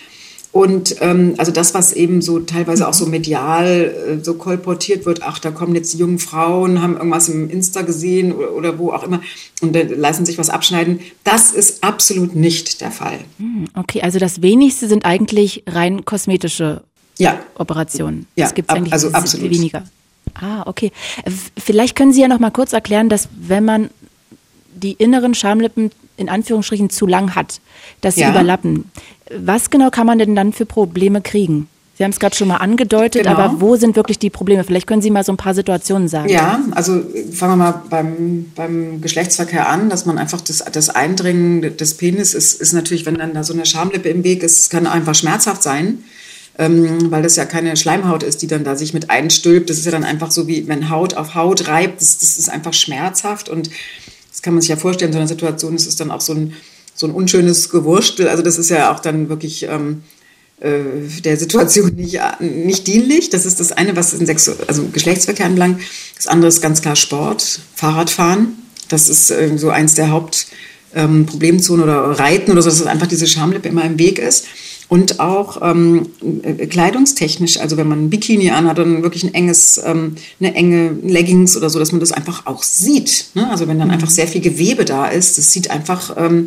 [0.50, 5.22] Und ähm, also das, was eben so teilweise auch so medial äh, so kolportiert wird,
[5.22, 8.90] ach, da kommen jetzt die jungen Frauen, haben irgendwas im Insta gesehen oder, oder wo
[8.92, 9.20] auch immer
[9.60, 13.18] und äh, lassen sich was abschneiden, das ist absolut nicht der Fall.
[13.38, 16.82] Hm, okay, also das wenigste sind eigentlich rein kosmetische
[17.18, 17.40] ja.
[17.56, 18.26] Operationen.
[18.34, 19.50] Ja, es gibt eigentlich also absolut.
[19.50, 19.84] weniger.
[20.34, 20.92] Ah, okay.
[21.58, 23.90] Vielleicht können Sie ja noch mal kurz erklären, dass wenn man
[24.78, 27.60] die inneren Schamlippen in Anführungsstrichen zu lang hat,
[28.00, 28.30] dass sie ja.
[28.30, 28.90] überlappen.
[29.36, 31.68] Was genau kann man denn dann für Probleme kriegen?
[31.98, 33.36] Sie haben es gerade schon mal angedeutet, genau.
[33.36, 34.62] aber wo sind wirklich die Probleme?
[34.62, 36.28] Vielleicht können Sie mal so ein paar Situationen sagen.
[36.28, 41.76] Ja, also fangen wir mal beim, beim Geschlechtsverkehr an, dass man einfach das, das Eindringen
[41.76, 44.86] des Penis ist, ist natürlich, wenn dann da so eine Schamlippe im Weg ist, kann
[44.86, 46.04] einfach schmerzhaft sein.
[46.56, 49.68] Ähm, weil das ja keine Schleimhaut ist, die dann da sich mit einstülpt.
[49.68, 52.00] Das ist ja dann einfach so, wie wenn Haut auf Haut reibt.
[52.00, 53.70] Das, das ist einfach schmerzhaft und
[54.38, 56.32] das kann man sich ja vorstellen, in so einer Situation ist es dann auch so
[56.32, 56.52] ein,
[56.94, 58.28] so ein unschönes Gewurstel.
[58.28, 60.04] Also das ist ja auch dann wirklich ähm,
[60.60, 60.78] äh,
[61.24, 63.30] der Situation nicht, nicht dienlich.
[63.30, 65.80] Das ist das eine, was den Sexu also Geschlechtsverkehr anbelangt.
[66.14, 68.50] Das andere ist ganz klar Sport, Fahrradfahren.
[68.88, 73.26] Das ist äh, so eins der Hauptproblemzonen ähm, oder Reiten oder so, dass einfach diese
[73.26, 74.46] Schamlippe immer im Weg ist.
[74.88, 76.08] Und auch ähm,
[76.42, 80.96] äh, kleidungstechnisch, also wenn man ein Bikini anhat, dann wirklich ein enges, ähm, eine enge
[81.02, 83.26] Leggings oder so, dass man das einfach auch sieht.
[83.34, 83.50] Ne?
[83.50, 86.46] Also wenn dann einfach sehr viel Gewebe da ist, das sieht einfach, ähm,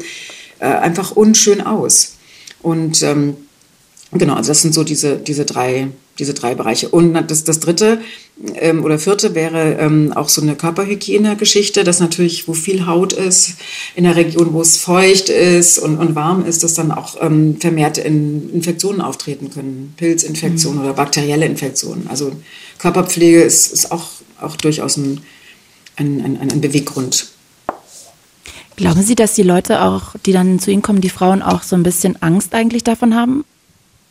[0.59, 2.15] äh, einfach unschön aus.
[2.63, 3.35] Und ähm,
[4.11, 6.89] genau, also das sind so diese, diese drei diese drei Bereiche.
[6.89, 8.01] Und das, das dritte
[8.55, 13.55] ähm, oder vierte wäre ähm, auch so eine Körperhygiene-Geschichte, dass natürlich, wo viel Haut ist,
[13.95, 17.57] in der Region, wo es feucht ist und, und warm ist, dass dann auch ähm,
[17.59, 19.93] vermehrt in Infektionen auftreten können.
[19.97, 20.85] Pilzinfektionen mhm.
[20.85, 22.07] oder bakterielle Infektionen.
[22.09, 22.31] Also
[22.77, 25.21] Körperpflege ist, ist auch, auch durchaus ein,
[25.95, 27.27] ein, ein, ein Beweggrund.
[28.75, 31.75] Glauben Sie, dass die Leute auch, die dann zu Ihnen kommen, die Frauen auch so
[31.75, 33.43] ein bisschen Angst eigentlich davon haben,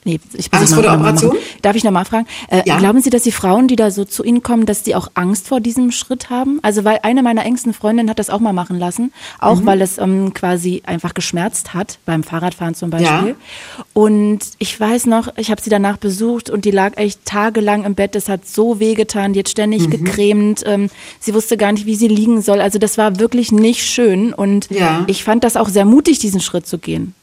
[0.05, 1.37] Nee, ich Angst vor der Operation?
[1.61, 2.27] Darf ich nochmal fragen?
[2.49, 2.79] Äh, ja.
[2.79, 5.49] Glauben Sie, dass die Frauen, die da so zu Ihnen kommen, dass die auch Angst
[5.49, 6.59] vor diesem Schritt haben?
[6.63, 9.67] Also weil eine meiner engsten Freundinnen hat das auch mal machen lassen, auch mhm.
[9.67, 13.29] weil es ähm, quasi einfach geschmerzt hat, beim Fahrradfahren zum Beispiel.
[13.29, 13.85] Ja.
[13.93, 17.95] Und ich weiß noch, ich habe sie danach besucht und die lag echt tagelang im
[17.95, 19.91] Bett, es hat so wehgetan, die hat ständig mhm.
[19.91, 22.63] gecremt, ähm, sie wusste gar nicht, wie sie liegen soll.
[22.63, 25.05] Also das war wirklich nicht schön und ja.
[25.09, 27.15] ich fand das auch sehr mutig, diesen Schritt zu gehen.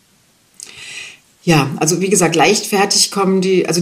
[1.47, 3.81] Ja, also wie gesagt, leichtfertig kommen die, also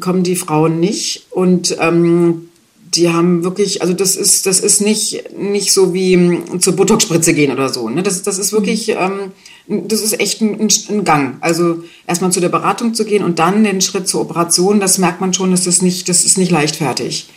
[0.00, 1.28] kommen die Frauen nicht.
[1.30, 6.60] Und ähm, die haben wirklich, also das ist, das ist nicht, nicht so wie um,
[6.60, 7.88] zur Botox-Spritze gehen oder so.
[7.88, 8.02] Ne?
[8.02, 9.30] Das, das ist wirklich, mhm.
[9.68, 11.36] ähm, das ist echt ein, ein, Gang.
[11.40, 15.20] Also erstmal zu der Beratung zu gehen und dann den Schritt zur Operation, das merkt
[15.20, 17.28] man schon, dass das nicht, das ist nicht leichtfertig.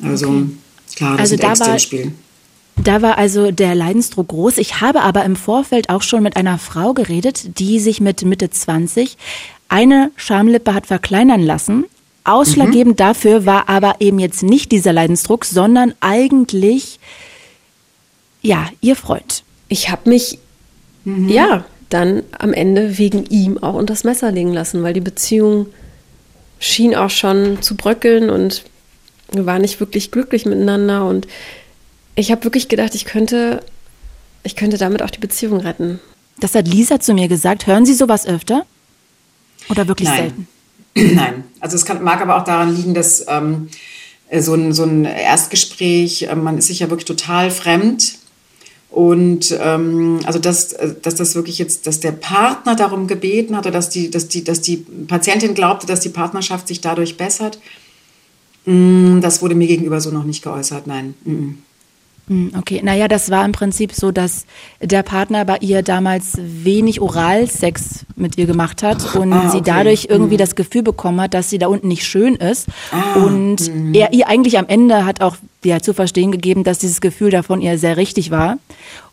[0.00, 0.46] Also okay.
[0.94, 2.12] klar, das also sind da Ängste im Spiel.
[2.84, 4.58] Da war also der Leidensdruck groß.
[4.58, 8.50] Ich habe aber im Vorfeld auch schon mit einer Frau geredet, die sich mit Mitte
[8.50, 9.16] 20
[9.68, 11.84] eine Schamlippe hat verkleinern lassen.
[12.24, 13.04] Ausschlaggebend mhm.
[13.04, 16.98] dafür war aber eben jetzt nicht dieser Leidensdruck, sondern eigentlich,
[18.42, 19.44] ja, ihr Freund.
[19.68, 20.38] Ich habe mich,
[21.04, 21.28] mhm.
[21.28, 25.66] ja, dann am Ende wegen ihm auch unter das Messer legen lassen, weil die Beziehung
[26.58, 28.64] schien auch schon zu bröckeln und
[29.32, 31.26] wir waren nicht wirklich glücklich miteinander und
[32.14, 33.64] ich habe wirklich gedacht, ich könnte,
[34.42, 36.00] ich könnte damit auch die Beziehung retten.
[36.40, 37.66] Das hat Lisa zu mir gesagt.
[37.66, 38.66] Hören Sie sowas öfter?
[39.68, 40.18] Oder wirklich Nein.
[40.18, 40.48] selten?
[41.14, 41.44] Nein.
[41.60, 43.68] Also es kann, mag aber auch daran liegen, dass ähm,
[44.40, 48.18] so, ein, so ein Erstgespräch, äh, man ist sich ja wirklich total fremd.
[48.90, 53.70] Und ähm, also dass, äh, dass das wirklich jetzt, dass der Partner darum gebeten hatte,
[53.70, 57.58] dass die, dass die, dass die Patientin glaubte, dass die Partnerschaft sich dadurch bessert,
[58.66, 60.86] mm, das wurde mir gegenüber so noch nicht geäußert.
[60.86, 61.14] Nein.
[62.28, 64.46] Hm, okay, naja, das war im Prinzip so, dass
[64.80, 69.50] der Partner bei ihr damals wenig Oralsex mit ihr gemacht hat und ah, okay.
[69.50, 70.38] sie dadurch irgendwie mhm.
[70.38, 72.68] das Gefühl bekommen hat, dass sie da unten nicht schön ist.
[72.92, 73.98] Ah, und mh.
[73.98, 77.60] er ihr eigentlich am Ende hat auch ja, zu verstehen gegeben, dass dieses Gefühl davon
[77.60, 78.58] ihr sehr richtig war.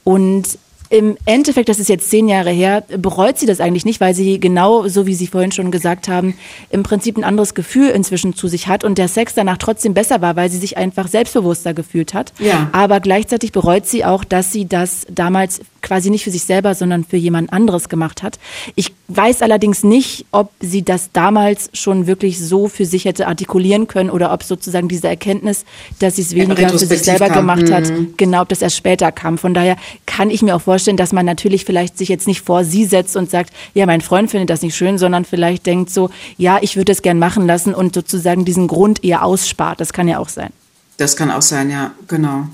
[0.03, 4.15] Und im Endeffekt, das ist jetzt zehn Jahre her, bereut sie das eigentlich nicht, weil
[4.15, 6.33] sie genau, so wie Sie vorhin schon gesagt haben,
[6.71, 10.21] im Prinzip ein anderes Gefühl inzwischen zu sich hat und der Sex danach trotzdem besser
[10.21, 12.33] war, weil sie sich einfach selbstbewusster gefühlt hat.
[12.39, 12.69] Ja.
[12.71, 17.03] Aber gleichzeitig bereut sie auch, dass sie das damals quasi nicht für sich selber, sondern
[17.03, 18.39] für jemand anderes gemacht hat.
[18.75, 23.87] Ich weiß allerdings nicht, ob sie das damals schon wirklich so für sich hätte artikulieren
[23.87, 25.65] können oder ob sozusagen diese Erkenntnis,
[25.99, 27.37] dass sie es weniger für sich selber kam.
[27.37, 28.13] gemacht hat, mhm.
[28.17, 29.37] genau, ob das erst später kam.
[29.37, 32.63] Von daher kann ich mir auch vorstellen, dass man natürlich vielleicht sich jetzt nicht vor
[32.63, 36.09] sie setzt und sagt, ja, mein Freund findet das nicht schön, sondern vielleicht denkt so,
[36.37, 39.79] ja, ich würde es gern machen lassen und sozusagen diesen Grund eher ausspart.
[39.79, 40.51] Das kann ja auch sein.
[40.97, 42.47] Das kann auch sein, ja, genau.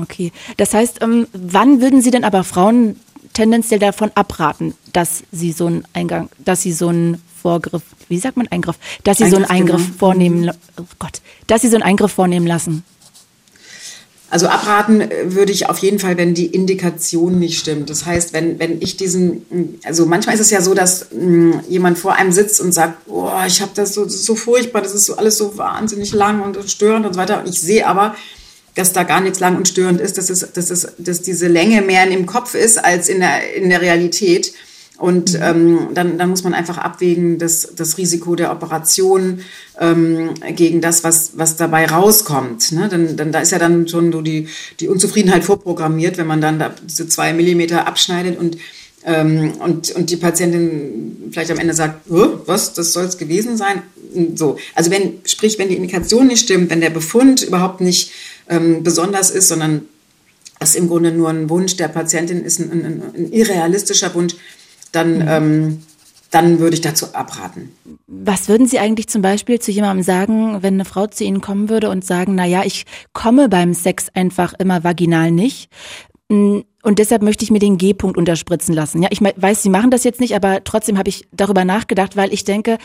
[0.00, 0.32] Okay.
[0.56, 2.96] Das heißt, ähm, wann würden Sie denn aber Frauen
[3.36, 8.38] tendenziell davon abraten, dass sie so einen Eingang, dass sie so einen Vorgriff, wie sagt
[8.38, 9.98] man Eingriff, dass sie Eingriff, so einen Eingriff genau.
[9.98, 12.82] vornehmen, oh Gott, dass sie so einen Eingriff vornehmen lassen?
[14.28, 17.90] Also abraten äh, würde ich auf jeden Fall, wenn die Indikation nicht stimmt.
[17.90, 21.60] Das heißt, wenn, wenn ich diesen, also manchmal ist es ja so, dass mh, hm,
[21.68, 24.94] jemand vor einem sitzt und sagt, oh, ich habe das so, das so furchtbar, das
[24.94, 27.40] ist so alles so wahnsinnig lang und störend und so weiter.
[27.40, 28.16] Und ich sehe aber,
[28.74, 31.80] dass da gar nichts lang und störend ist, dass, es, dass, es, dass diese Länge
[31.82, 34.52] mehr im Kopf ist als in der, in der Realität.
[34.98, 35.40] Und mhm.
[35.42, 39.40] ähm, dann, dann muss man einfach abwägen, das, das Risiko der Operation
[39.78, 42.72] ähm, gegen das, was, was dabei rauskommt.
[42.72, 42.88] Ne?
[42.88, 44.48] Dann, dann, da ist ja dann schon so die,
[44.80, 48.56] die Unzufriedenheit vorprogrammiert, wenn man dann da diese zwei Millimeter abschneidet und,
[49.04, 53.82] ähm, und, und die Patientin vielleicht am Ende sagt, was, das soll es gewesen sein?
[54.34, 54.56] So.
[54.74, 58.12] Also wenn, sprich, wenn die Indikation nicht stimmt, wenn der Befund überhaupt nicht
[58.48, 59.82] ähm, besonders ist, sondern
[60.58, 64.34] es im Grunde nur ein Wunsch der Patientin ist, ein, ein, ein irrealistischer Wunsch,
[64.96, 65.28] dann, mhm.
[65.28, 65.82] ähm,
[66.30, 67.70] dann würde ich dazu abraten.
[68.06, 71.68] Was würden Sie eigentlich zum Beispiel zu jemandem sagen, wenn eine Frau zu Ihnen kommen
[71.68, 75.70] würde und sagen, na ja, ich komme beim Sex einfach immer vaginal nicht?
[76.28, 76.64] Und
[76.98, 79.02] deshalb möchte ich mir den G-Punkt unterspritzen lassen.
[79.02, 82.32] Ja, ich weiß, Sie machen das jetzt nicht, aber trotzdem habe ich darüber nachgedacht, weil
[82.32, 82.78] ich denke,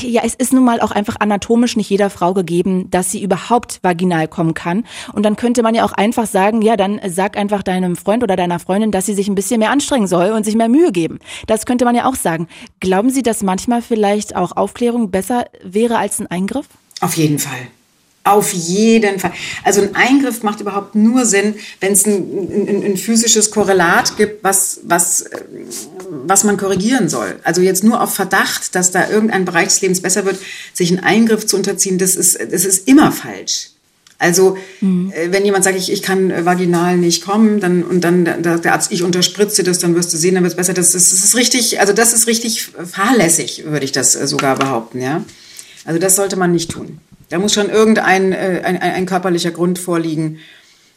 [0.00, 3.80] ja, es ist nun mal auch einfach anatomisch nicht jeder Frau gegeben, dass sie überhaupt
[3.82, 4.84] vaginal kommen kann.
[5.12, 8.36] Und dann könnte man ja auch einfach sagen, ja, dann sag einfach deinem Freund oder
[8.36, 11.18] deiner Freundin, dass sie sich ein bisschen mehr anstrengen soll und sich mehr Mühe geben.
[11.46, 12.48] Das könnte man ja auch sagen.
[12.80, 16.66] Glauben Sie, dass manchmal vielleicht auch Aufklärung besser wäre als ein Eingriff?
[17.00, 17.68] Auf jeden Fall.
[18.24, 19.32] Auf jeden Fall.
[19.64, 24.42] Also ein Eingriff macht überhaupt nur Sinn, wenn es ein, ein, ein, physisches Korrelat gibt,
[24.42, 25.26] was, was,
[26.26, 27.36] was man korrigieren soll.
[27.42, 30.38] Also jetzt nur auf Verdacht, dass da irgendein Bereich des Lebens besser wird,
[30.72, 33.70] sich einen Eingriff zu unterziehen, das ist, das ist immer falsch.
[34.18, 35.12] Also mhm.
[35.14, 38.72] Äh, wenn jemand sagt, ich, ich kann vaginal nicht kommen, dann und dann der, der
[38.72, 40.72] Arzt, ich unterspritze das, dann wirst du sehen, dann wird es besser.
[40.72, 44.56] Das, das, das ist richtig, also das ist richtig fahrlässig, würde ich das äh, sogar
[44.56, 45.24] behaupten, ja.
[45.84, 46.98] Also das sollte man nicht tun.
[47.28, 50.38] Da muss schon irgendein äh, ein, ein körperlicher Grund vorliegen,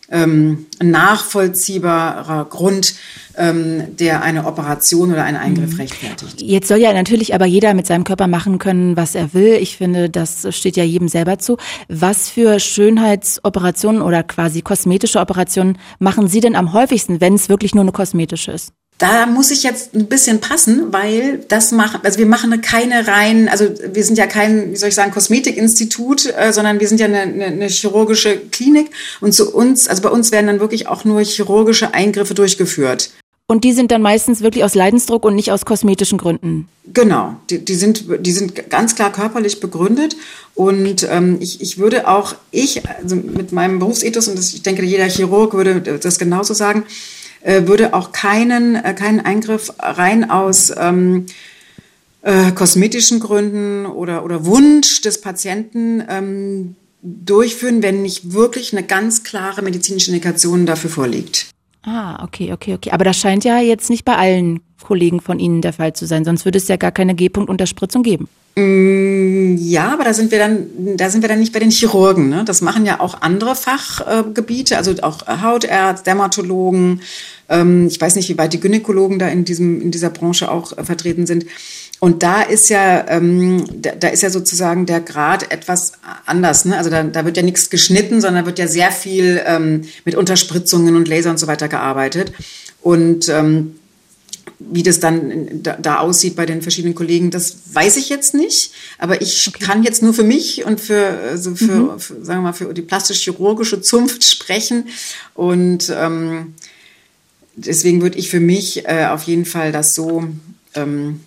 [0.09, 2.95] ähm, nachvollziehbarer Grund,
[3.35, 5.79] ähm, der eine Operation oder einen Eingriff mhm.
[5.79, 6.41] rechtfertigt.
[6.41, 9.53] Jetzt soll ja natürlich aber jeder mit seinem Körper machen können, was er will.
[9.55, 11.57] Ich finde, das steht ja jedem selber zu.
[11.87, 17.75] Was für Schönheitsoperationen oder quasi kosmetische Operationen machen Sie denn am häufigsten, wenn es wirklich
[17.75, 18.73] nur eine kosmetische ist?
[18.98, 23.48] Da muss ich jetzt ein bisschen passen, weil das machen, also wir machen keine rein,
[23.48, 27.06] also wir sind ja kein, wie soll ich sagen, Kosmetikinstitut, äh, sondern wir sind ja
[27.06, 28.89] eine, eine, eine chirurgische Klinik
[29.21, 33.12] und zu uns, also bei uns werden dann wirklich auch nur chirurgische Eingriffe durchgeführt.
[33.50, 36.67] Und die sind dann meistens wirklich aus Leidensdruck und nicht aus kosmetischen Gründen.
[36.91, 40.17] Genau, die, die sind die sind ganz klar körperlich begründet
[40.54, 44.83] und ähm, ich, ich würde auch ich also mit meinem Berufsethos und das, ich denke
[44.83, 46.83] jeder Chirurg würde das genauso sagen,
[47.44, 51.25] würde auch keinen äh, keinen Eingriff rein aus ähm,
[52.21, 59.23] äh, kosmetischen Gründen oder oder Wunsch des Patienten ähm, durchführen, wenn nicht wirklich eine ganz
[59.23, 61.48] klare medizinische Indikation dafür vorliegt.
[61.83, 62.92] Ah, okay, okay, okay.
[62.92, 66.23] Aber das scheint ja jetzt nicht bei allen Kollegen von Ihnen der Fall zu sein,
[66.23, 68.29] sonst würde es ja gar keine G-Punkt-Unterspritzung geben.
[68.56, 72.29] Mm, ja, aber da sind wir dann, da sind wir dann nicht bei den Chirurgen.
[72.29, 72.46] Ne?
[72.46, 77.02] Das machen ja auch andere Fachgebiete, also auch Hautärzte, Dermatologen.
[77.50, 80.77] Ähm, ich weiß nicht, wie weit die Gynäkologen da in diesem, in dieser Branche auch
[80.77, 81.46] äh, vertreten sind.
[82.00, 85.94] Und da ist ja, ähm, da, da, ist ja sozusagen der Grad etwas
[86.25, 86.65] anders.
[86.65, 86.77] Ne?
[86.77, 90.96] Also da, da wird ja nichts geschnitten, sondern wird ja sehr viel ähm, mit Unterspritzungen
[90.96, 92.31] und Laser und so weiter gearbeitet.
[92.81, 93.77] Und ähm,
[94.60, 98.71] wie das dann da, da, aussieht bei den verschiedenen Kollegen, das weiß ich jetzt nicht.
[98.97, 99.63] Aber ich okay.
[99.63, 101.99] kann jetzt nur für mich und für, also für, mhm.
[101.99, 104.87] für, sagen wir mal, für die plastisch-chirurgische Zunft sprechen.
[105.35, 106.55] Und ähm,
[107.55, 110.23] deswegen würde ich für mich äh, auf jeden Fall das so
[110.73, 111.21] ähm,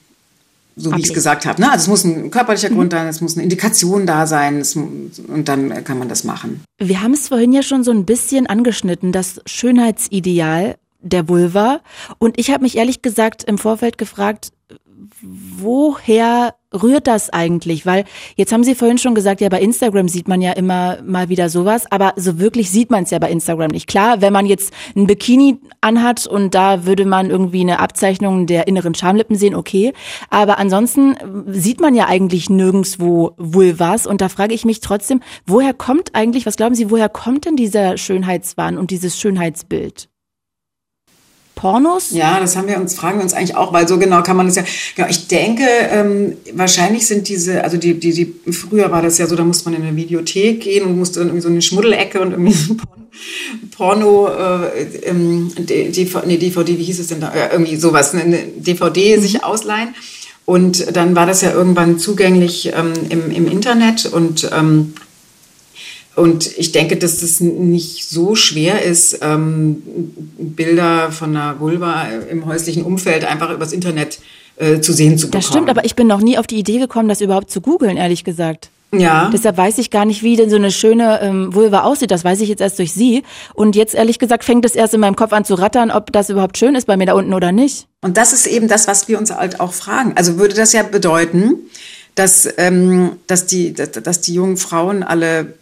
[0.77, 1.61] so wie ich es gesagt habe.
[1.61, 1.71] Ne?
[1.71, 2.75] Also es muss ein körperlicher mhm.
[2.75, 6.63] Grund sein, es muss eine Indikation da sein es, und dann kann man das machen.
[6.79, 11.81] Wir haben es vorhin ja schon so ein bisschen angeschnitten, das Schönheitsideal der Vulva.
[12.19, 14.53] Und ich habe mich ehrlich gesagt im Vorfeld gefragt,
[15.23, 17.87] woher rührt das eigentlich?
[17.87, 18.05] Weil
[18.37, 21.49] jetzt haben Sie vorhin schon gesagt, ja, bei Instagram sieht man ja immer mal wieder
[21.49, 23.87] sowas, aber so wirklich sieht man es ja bei Instagram nicht.
[23.87, 28.69] Klar, wenn man jetzt ein Bikini anhat und da würde man irgendwie eine Abzeichnung der
[28.69, 29.93] inneren Schamlippen sehen, okay.
[30.29, 31.17] Aber ansonsten
[31.49, 36.47] sieht man ja eigentlich nirgendswo Vulvas und da frage ich mich trotzdem, woher kommt eigentlich,
[36.47, 40.10] was glauben Sie, woher kommt denn dieser Schönheitswahn und dieses Schönheitsbild?
[41.61, 42.11] Pornos?
[42.13, 44.47] Ja, das haben wir uns, fragen wir uns eigentlich auch, weil so genau kann man
[44.47, 44.65] das ja.
[44.97, 49.27] Genau, ich denke, ähm, wahrscheinlich sind diese, also die, die, die, früher war das ja
[49.27, 52.19] so, da musste man in eine Videothek gehen und musste dann irgendwie so eine Schmuddelecke
[52.19, 52.77] und irgendwie so
[53.77, 57.31] Porno, äh, ähm, DVD, nee, DVD, wie hieß es denn da?
[57.37, 59.21] Ja, irgendwie sowas, eine DVD mhm.
[59.21, 59.95] sich ausleihen.
[60.47, 64.95] Und dann war das ja irgendwann zugänglich ähm, im, im Internet und ähm,
[66.21, 69.83] und ich denke, dass das nicht so schwer ist, ähm,
[70.37, 74.19] Bilder von einer Vulva im häuslichen Umfeld einfach übers Internet
[74.57, 75.41] äh, zu sehen zu bekommen.
[75.41, 77.97] Das stimmt, aber ich bin noch nie auf die Idee gekommen, das überhaupt zu googeln,
[77.97, 78.69] ehrlich gesagt.
[78.93, 79.31] Ja.
[79.33, 82.11] Deshalb weiß ich gar nicht, wie denn so eine schöne ähm, Vulva aussieht.
[82.11, 83.23] Das weiß ich jetzt erst durch Sie.
[83.55, 86.29] Und jetzt ehrlich gesagt fängt es erst in meinem Kopf an zu rattern, ob das
[86.29, 87.87] überhaupt schön ist bei mir da unten oder nicht.
[88.03, 90.13] Und das ist eben das, was wir uns halt auch fragen.
[90.17, 91.55] Also würde das ja bedeuten,
[92.15, 95.55] dass, ähm, dass, die, dass, dass die jungen Frauen alle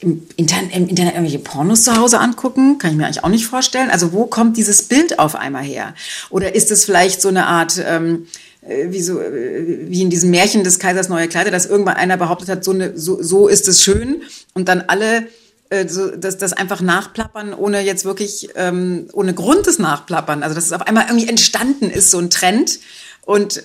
[0.00, 2.78] im Internet, im Internet irgendwelche Pornos zu Hause angucken?
[2.78, 3.90] Kann ich mir eigentlich auch nicht vorstellen.
[3.90, 5.94] Also wo kommt dieses Bild auf einmal her?
[6.30, 8.26] Oder ist es vielleicht so eine Art, ähm,
[8.62, 12.16] äh, wie, so, äh, wie in diesem Märchen des Kaisers neue Kleider, dass irgendwann einer
[12.16, 14.22] behauptet hat, so, eine, so, so ist es schön
[14.54, 15.26] und dann alle
[15.70, 20.42] äh, so, das, das einfach nachplappern, ohne jetzt wirklich, ähm, ohne Grund des Nachplappern.
[20.42, 22.78] Also dass es auf einmal irgendwie entstanden ist, so ein Trend.
[23.22, 23.62] Und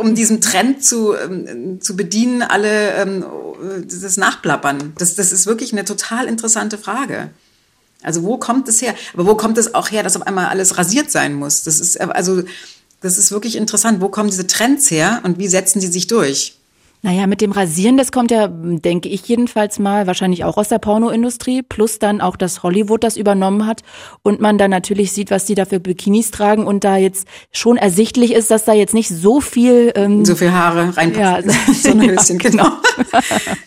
[0.00, 3.24] um diesen Trend zu, ähm, zu bedienen, alle ähm,
[3.86, 4.94] das Nachplappern.
[4.98, 7.30] Das, das ist wirklich eine total interessante Frage.
[8.02, 8.94] Also wo kommt es her?
[9.14, 11.64] Aber wo kommt es auch her, dass auf einmal alles rasiert sein muss?
[11.64, 12.42] Das ist also
[13.00, 14.00] das ist wirklich interessant.
[14.00, 16.56] Wo kommen diese Trends her und wie setzen die sich durch?
[17.04, 20.78] Naja, mit dem Rasieren, das kommt ja, denke ich jedenfalls mal, wahrscheinlich auch aus der
[20.78, 23.82] Pornoindustrie, plus dann auch, dass Hollywood das übernommen hat
[24.22, 27.76] und man dann natürlich sieht, was die da für Bikinis tragen und da jetzt schon
[27.76, 29.92] ersichtlich ist, dass da jetzt nicht so viel...
[29.96, 31.50] Ähm, so viel Haare reinpassen.
[31.50, 32.68] Ja, so ein Höschen, ja, genau.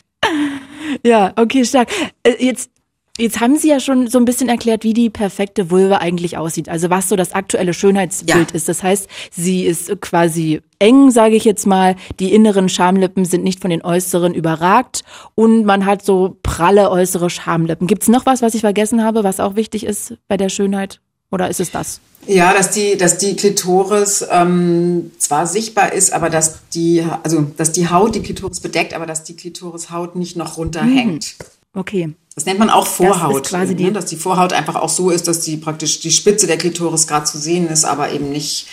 [1.05, 1.89] ja, okay, stark.
[2.23, 2.71] Äh, jetzt
[3.17, 6.69] Jetzt haben Sie ja schon so ein bisschen erklärt, wie die perfekte Vulva eigentlich aussieht.
[6.69, 8.55] Also was so das aktuelle Schönheitsbild ja.
[8.55, 8.69] ist.
[8.69, 11.95] Das heißt, sie ist quasi eng, sage ich jetzt mal.
[12.19, 15.03] Die inneren Schamlippen sind nicht von den äußeren überragt
[15.33, 17.87] und man hat so pralle äußere Schamlippen.
[17.87, 20.99] Gibt es noch was, was ich vergessen habe, was auch wichtig ist bei der Schönheit?
[21.31, 21.99] Oder ist es das?
[22.25, 27.71] Ja, dass die, dass die Klitoris ähm, zwar sichtbar ist, aber dass die, also dass
[27.71, 31.35] die Haut die Klitoris bedeckt, aber dass die Klitorishaut nicht noch runterhängt.
[31.39, 31.79] Mhm.
[31.79, 32.09] Okay.
[32.37, 33.45] Das nennt man auch Vorhaut.
[33.45, 33.93] Das quasi die ne?
[33.93, 37.25] Dass die Vorhaut einfach auch so ist, dass die praktisch die Spitze der Klitoris gerade
[37.25, 38.67] zu sehen ist, aber eben nicht,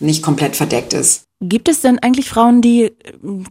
[0.00, 1.24] nicht komplett verdeckt ist.
[1.42, 2.92] Gibt es denn eigentlich Frauen, die äh,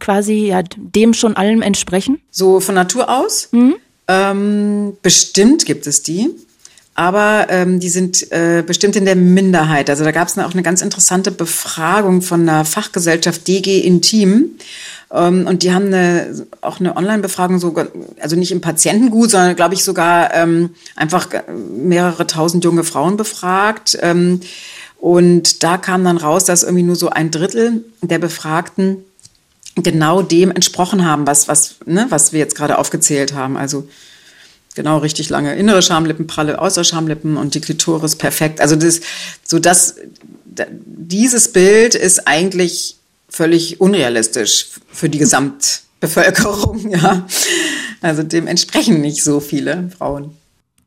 [0.00, 2.20] quasi ja, dem schon allem entsprechen?
[2.32, 3.50] So von Natur aus?
[3.52, 3.76] Mhm.
[4.08, 6.30] Ähm, bestimmt gibt es die.
[6.94, 9.88] Aber ähm, die sind äh, bestimmt in der Minderheit.
[9.88, 14.50] Also da gab es auch eine ganz interessante Befragung von einer Fachgesellschaft DG Intim.
[15.10, 17.88] Ähm, und die haben eine, auch eine Online-Befragung, sogar,
[18.20, 21.28] also nicht im Patientengut, sondern glaube ich sogar ähm, einfach
[21.74, 23.98] mehrere tausend junge Frauen befragt.
[24.02, 24.40] Ähm,
[24.98, 28.98] und da kam dann raus, dass irgendwie nur so ein Drittel der Befragten
[29.76, 33.56] genau dem entsprochen haben, was, was, ne, was wir jetzt gerade aufgezählt haben.
[33.56, 33.88] Also
[34.74, 38.60] genau richtig lange innere Schamlippen, pralle äußere Schamlippen und die Klitoris perfekt.
[38.60, 39.00] Also das,
[39.44, 39.96] so das,
[40.44, 42.96] dieses Bild ist eigentlich
[43.28, 47.26] völlig unrealistisch für die Gesamtbevölkerung, ja.
[48.00, 50.36] Also dem entsprechen nicht so viele Frauen.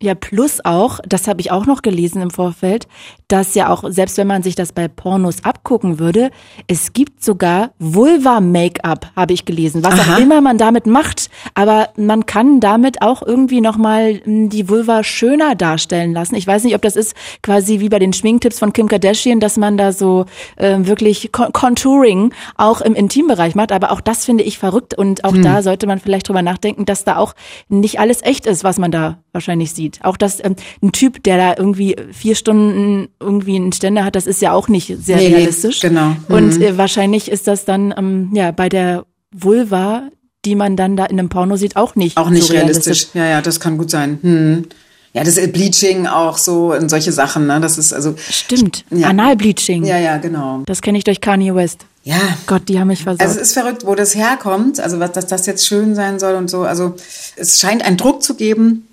[0.01, 2.85] Ja, plus auch, das habe ich auch noch gelesen im Vorfeld,
[3.29, 6.31] dass ja auch, selbst wenn man sich das bei Pornos abgucken würde,
[6.67, 10.15] es gibt sogar Vulva-Make-up, habe ich gelesen, was Aha.
[10.15, 11.29] auch immer man damit macht.
[11.53, 16.35] Aber man kann damit auch irgendwie nochmal hm, die Vulva schöner darstellen lassen.
[16.35, 19.55] Ich weiß nicht, ob das ist quasi wie bei den Schminktipps von Kim Kardashian, dass
[19.55, 20.25] man da so
[20.57, 23.71] äh, wirklich Contouring auch im Intimbereich macht.
[23.71, 25.41] Aber auch das finde ich verrückt und auch hm.
[25.41, 27.33] da sollte man vielleicht drüber nachdenken, dass da auch
[27.69, 29.84] nicht alles echt ist, was man da wahrscheinlich sieht.
[30.01, 34.27] Auch dass ähm, ein Typ, der da irgendwie vier Stunden irgendwie einen Ständer hat, das
[34.27, 35.79] ist ja auch nicht sehr nee, realistisch.
[35.79, 36.15] Genau.
[36.27, 36.35] Mhm.
[36.35, 40.09] Und äh, wahrscheinlich ist das dann ähm, ja bei der Vulva,
[40.45, 42.17] die man dann da in einem Porno sieht, auch nicht.
[42.17, 42.85] Auch nicht so realistisch.
[42.85, 43.15] realistisch.
[43.15, 44.19] Ja, ja, das kann gut sein.
[44.21, 44.65] Hm.
[45.13, 47.61] Ja, das ist Bleaching auch so und solche Sachen, ne?
[47.61, 48.15] Das ist also.
[48.17, 48.83] Stimmt.
[48.91, 49.07] Ja.
[49.07, 49.85] Analbleaching.
[49.85, 50.63] Ja, ja, genau.
[50.65, 51.85] Das kenne ich durch Kanye West.
[52.03, 52.17] Ja.
[52.47, 53.21] Gott, die haben mich versorgt.
[53.21, 56.35] Also es ist verrückt, wo das herkommt, also was, dass das jetzt schön sein soll
[56.35, 56.63] und so.
[56.63, 56.95] Also
[57.37, 58.87] es scheint einen Druck zu geben,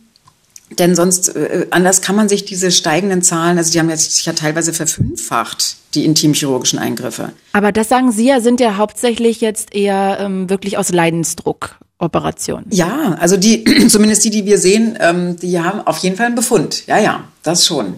[0.79, 4.27] denn sonst, äh, anders kann man sich diese steigenden Zahlen, also die haben jetzt sich
[4.27, 7.33] ja teilweise verfünffacht, die intimchirurgischen Eingriffe.
[7.53, 12.67] Aber das sagen Sie ja, sind ja hauptsächlich jetzt eher ähm, wirklich aus Leidensdruck Operationen.
[12.71, 16.35] Ja, also die, zumindest die, die wir sehen, ähm, die haben auf jeden Fall einen
[16.35, 16.87] Befund.
[16.87, 17.95] Ja, ja, das schon.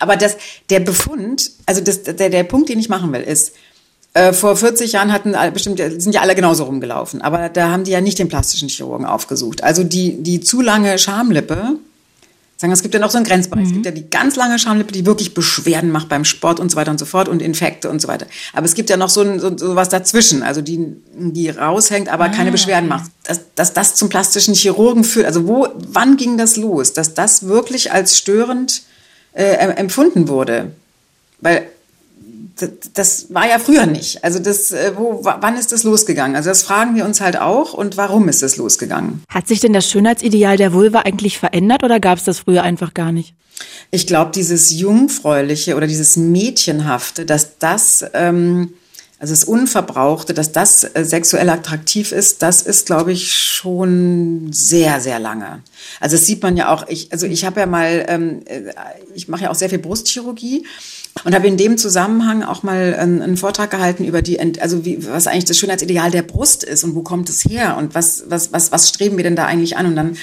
[0.00, 0.36] Aber das,
[0.70, 3.52] der Befund, also das, der, der Punkt, den ich machen will, ist,
[4.14, 7.92] äh, vor 40 Jahren hatten bestimmt sind ja alle genauso rumgelaufen, aber da haben die
[7.92, 9.64] ja nicht den plastischen Chirurgen aufgesucht.
[9.64, 11.78] Also die die zu lange Schamlippe
[12.62, 13.64] sagen, es gibt ja noch so einen Grenzbereich.
[13.64, 13.68] Mhm.
[13.68, 16.76] Es gibt ja die ganz lange Schamlippe, die wirklich Beschwerden macht beim Sport und so
[16.76, 18.26] weiter und so fort und Infekte und so weiter.
[18.52, 22.08] Aber es gibt ja noch so, ein, so, so was dazwischen, also die, die raushängt,
[22.08, 23.10] aber ah, keine Beschwerden macht.
[23.24, 27.46] Dass, dass das zum plastischen Chirurgen führt, also wo, wann ging das los, dass das
[27.46, 28.82] wirklich als störend
[29.32, 30.70] äh, empfunden wurde?
[31.40, 31.66] Weil
[32.94, 34.24] das war ja früher nicht.
[34.24, 36.36] Also das, äh, wo, wann ist das losgegangen?
[36.36, 39.22] Also das fragen wir uns halt auch und warum ist es losgegangen?
[39.28, 42.94] Hat sich denn das Schönheitsideal der Vulva eigentlich verändert oder gab es das früher einfach
[42.94, 43.34] gar nicht?
[43.90, 48.72] Ich glaube, dieses Jungfräuliche oder dieses Mädchenhafte, dass das, ähm,
[49.18, 55.00] also das Unverbrauchte, dass das äh, sexuell attraktiv ist, das ist, glaube ich, schon sehr,
[55.00, 55.62] sehr lange.
[56.00, 58.72] Also das sieht man ja auch, ich, also ich habe ja mal, ähm, äh,
[59.14, 60.64] ich mache ja auch sehr viel Brustchirurgie
[61.24, 65.26] und habe in dem Zusammenhang auch mal einen, Vortrag gehalten über die, also wie, was
[65.26, 68.72] eigentlich das Schönheitsideal der Brust ist und wo kommt es her und was, was, was,
[68.72, 69.86] was streben wir denn da eigentlich an?
[69.86, 70.16] Und dann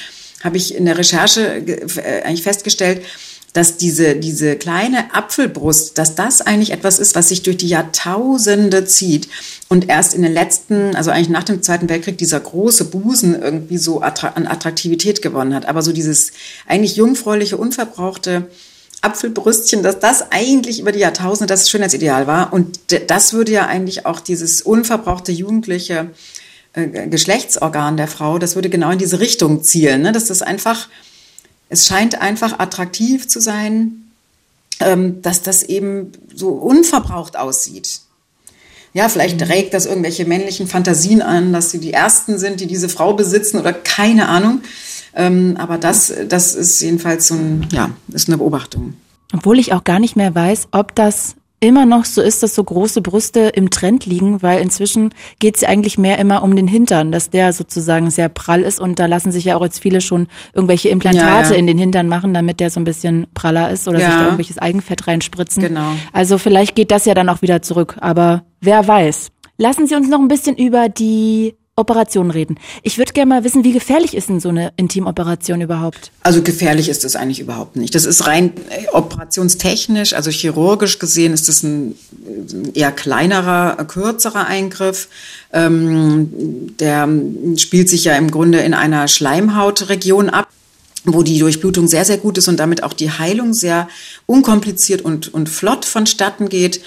[0.44, 3.02] habe ich in der Recherche äh, eigentlich festgestellt,
[3.54, 8.86] dass diese, diese kleine Apfelbrust, dass das eigentlich etwas ist, was sich durch die Jahrtausende
[8.86, 9.28] zieht
[9.70, 13.78] und erst in den letzten, also eigentlich nach dem Zweiten Weltkrieg, dieser große Busen irgendwie
[13.78, 15.66] so an Attraktivität gewonnen hat.
[15.66, 16.32] Aber so dieses
[16.68, 18.50] eigentlich jungfräuliche, unverbrauchte
[19.02, 22.52] Apfelbrüstchen, dass das eigentlich über die Jahrtausende das Schönheitsideal war.
[22.52, 26.10] Und das würde ja eigentlich auch dieses unverbrauchte jugendliche
[26.74, 30.02] äh, Geschlechtsorgan der Frau, das würde genau in diese Richtung zielen.
[30.02, 30.12] Ne?
[30.12, 30.90] Dass das einfach,
[31.70, 34.12] es scheint einfach attraktiv zu sein,
[34.80, 38.02] ähm, dass das eben so unverbraucht aussieht.
[38.94, 39.48] Ja, vielleicht mhm.
[39.48, 43.60] regt das irgendwelche männlichen Fantasien an, dass sie die Ersten sind, die diese Frau besitzen
[43.60, 44.62] oder keine Ahnung.
[45.16, 48.94] Ähm, aber das, das ist jedenfalls so ein, ja, ist eine Beobachtung.
[49.34, 52.64] Obwohl ich auch gar nicht mehr weiß, ob das immer noch so ist, dass so
[52.64, 56.68] große Brüste im Trend liegen, weil inzwischen geht es ja eigentlich mehr immer um den
[56.68, 60.02] Hintern, dass der sozusagen sehr prall ist und da lassen sich ja auch jetzt viele
[60.02, 61.58] schon irgendwelche Implantate ja, ja.
[61.58, 64.06] in den Hintern machen, damit der so ein bisschen praller ist oder ja.
[64.06, 65.62] sich da irgendwelches Eigenfett reinspritzen.
[65.62, 65.92] Genau.
[66.14, 69.32] Also vielleicht geht das ja dann auch wieder zurück, aber wer weiß.
[69.58, 72.58] Lassen Sie uns noch ein bisschen über die Operationen reden.
[72.84, 76.12] Ich würde gerne mal wissen, wie gefährlich ist denn so eine Intimoperation überhaupt?
[76.22, 77.96] Also gefährlich ist es eigentlich überhaupt nicht.
[77.96, 81.96] Das ist rein äh, operationstechnisch, also chirurgisch gesehen, ist es ein
[82.74, 85.08] eher kleinerer, kürzerer Eingriff.
[85.54, 87.08] Ähm, der
[87.58, 90.48] spielt sich ja im Grunde in einer Schleimhautregion ab
[91.06, 93.88] wo die Durchblutung sehr, sehr gut ist und damit auch die Heilung sehr
[94.26, 96.82] unkompliziert und, und flott vonstatten geht.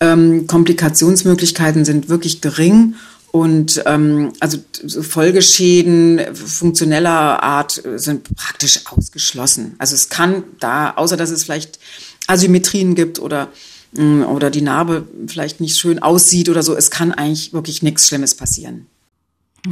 [0.00, 2.94] Ähm, Komplikationsmöglichkeiten sind wirklich gering
[3.30, 4.58] Und ähm, also
[5.02, 9.74] Folgeschäden funktioneller Art sind praktisch ausgeschlossen.
[9.78, 11.78] Also es kann da, außer dass es vielleicht
[12.26, 13.48] Asymmetrien gibt oder
[13.92, 18.08] mm, oder die Narbe vielleicht nicht schön aussieht oder so, es kann eigentlich wirklich nichts
[18.08, 18.86] Schlimmes passieren.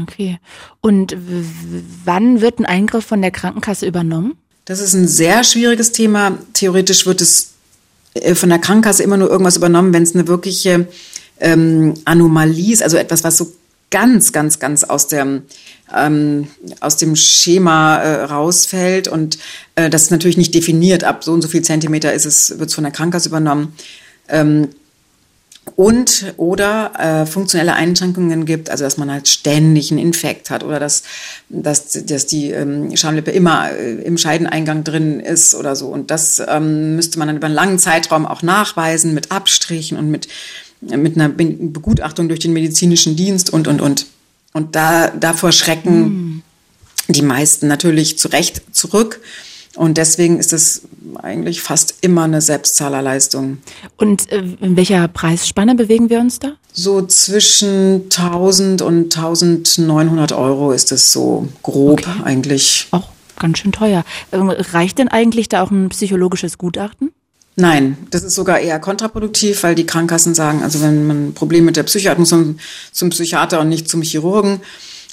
[0.02, 0.38] Okay.
[0.80, 1.16] Und
[2.04, 4.36] wann wird ein Eingriff von der Krankenkasse übernommen?
[4.64, 6.38] Das ist ein sehr schwieriges Thema.
[6.52, 7.52] Theoretisch wird es
[8.14, 10.88] äh, von der Krankenkasse immer nur irgendwas übernommen, wenn es eine wirkliche
[11.40, 13.52] ähm, Anomalie ist, also etwas, was so
[13.90, 15.42] ganz, ganz, ganz aus dem
[15.94, 16.48] ähm,
[16.80, 19.38] aus dem Schema äh, rausfällt und
[19.76, 21.04] äh, das ist natürlich nicht definiert.
[21.04, 23.74] Ab so und so viel Zentimeter ist es, wird es von der Krankenkasse übernommen.
[24.28, 24.68] Ähm,
[25.74, 30.78] und oder äh, funktionelle Einschränkungen gibt, also dass man halt ständig einen Infekt hat oder
[30.78, 31.02] dass,
[31.48, 35.88] dass, dass die ähm, Schamlippe immer äh, im Scheideneingang drin ist oder so.
[35.88, 40.08] Und das ähm, müsste man dann über einen langen Zeitraum auch nachweisen mit Abstrichen und
[40.08, 40.28] mit,
[40.80, 44.06] mit einer Begutachtung durch den medizinischen Dienst und, und, und.
[44.52, 46.42] Und da, davor schrecken mm.
[47.08, 49.20] die meisten natürlich zu Recht zurück.
[49.76, 50.82] Und deswegen ist es
[51.22, 53.58] eigentlich fast immer eine Selbstzahlerleistung.
[53.96, 56.52] Und äh, in welcher Preisspanne bewegen wir uns da?
[56.72, 62.22] So zwischen 1000 und 1900 Euro ist es so grob okay.
[62.24, 62.88] eigentlich.
[62.90, 63.08] Auch
[63.38, 64.04] ganz schön teuer.
[64.32, 67.12] Ähm, reicht denn eigentlich da auch ein psychologisches Gutachten?
[67.58, 71.64] Nein, das ist sogar eher kontraproduktiv, weil die Krankenkassen sagen, also wenn man ein Problem
[71.64, 72.60] mit der Psyche hat, muss man
[72.92, 74.60] zum Psychiater und nicht zum Chirurgen.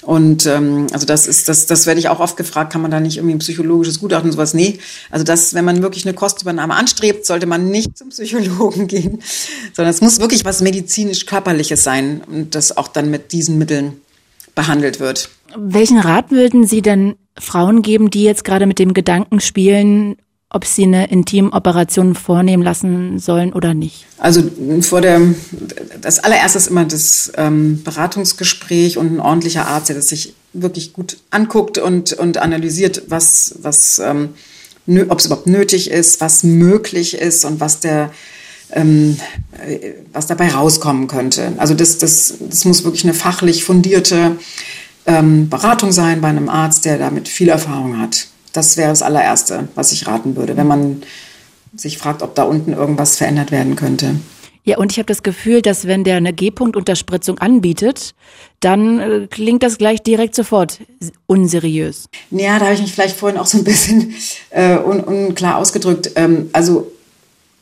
[0.02, 3.00] Und ähm, also das ist, das, das werde ich auch oft gefragt, kann man da
[3.00, 4.52] nicht irgendwie ein psychologisches Gutachten und sowas?
[4.52, 4.78] Nee.
[5.10, 9.22] Also das, wenn man wirklich eine Kostübernahme anstrebt, sollte man nicht zum Psychologen gehen,
[9.72, 13.94] sondern es muss wirklich was medizinisch-körperliches sein und das auch dann mit diesen Mitteln
[14.54, 15.30] behandelt wird.
[15.56, 20.16] Welchen Rat würden Sie denn Frauen geben, die jetzt gerade mit dem Gedanken spielen,
[20.54, 24.06] ob sie eine Intimoperation vornehmen lassen sollen oder nicht?
[24.18, 24.42] Also
[24.82, 25.20] vor der,
[26.00, 30.92] das allererste ist immer das ähm, Beratungsgespräch und ein ordentlicher Arzt, der das sich wirklich
[30.92, 34.30] gut anguckt und, und analysiert, was, was, ähm,
[35.08, 38.12] ob es überhaupt nötig ist, was möglich ist und was der,
[38.70, 39.16] ähm,
[40.12, 41.52] was dabei rauskommen könnte.
[41.56, 44.36] Also das, das, das muss wirklich eine fachlich fundierte
[45.06, 48.28] ähm, Beratung sein bei einem Arzt, der damit viel Erfahrung hat.
[48.54, 51.02] Das wäre das allererste, was ich raten würde, wenn man
[51.76, 54.14] sich fragt, ob da unten irgendwas verändert werden könnte.
[54.66, 58.14] Ja, und ich habe das Gefühl, dass wenn der eine G-Punkt-Unterspritzung anbietet,
[58.60, 60.80] dann äh, klingt das gleich direkt sofort
[61.26, 62.08] unseriös.
[62.30, 64.14] Ja, da habe ich mich vielleicht vorhin auch so ein bisschen
[64.50, 66.12] äh, un unklar ausgedrückt.
[66.14, 66.90] Ähm, also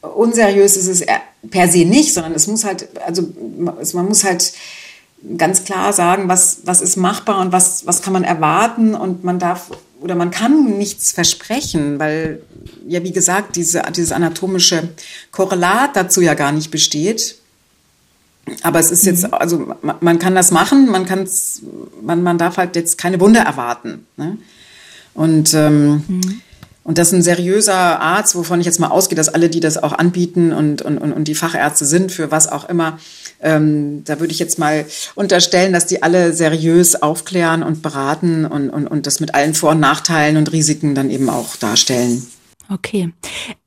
[0.00, 1.04] unseriös ist es
[1.50, 3.28] per se nicht, sondern es muss halt, also
[3.58, 4.52] man muss halt
[5.36, 9.40] ganz klar sagen, was, was ist machbar und was, was kann man erwarten und man
[9.40, 9.70] darf
[10.02, 12.42] oder man kann nichts versprechen, weil
[12.86, 14.88] ja, wie gesagt, diese, dieses anatomische
[15.30, 17.36] Korrelat dazu ja gar nicht besteht.
[18.62, 19.34] Aber es ist jetzt, mhm.
[19.34, 21.28] also man, man kann das machen, man kann
[22.02, 24.06] man, man darf halt jetzt keine Wunder erwarten.
[24.16, 24.38] Ne?
[25.14, 26.42] Und ähm, mhm.
[26.84, 29.80] Und das ist ein seriöser Arzt, wovon ich jetzt mal ausgehe, dass alle, die das
[29.80, 32.98] auch anbieten und, und, und die Fachärzte sind, für was auch immer,
[33.42, 34.84] ähm, da würde ich jetzt mal
[35.14, 39.70] unterstellen, dass die alle seriös aufklären und beraten und, und, und das mit allen Vor-
[39.70, 42.26] und Nachteilen und Risiken dann eben auch darstellen.
[42.68, 43.10] Okay.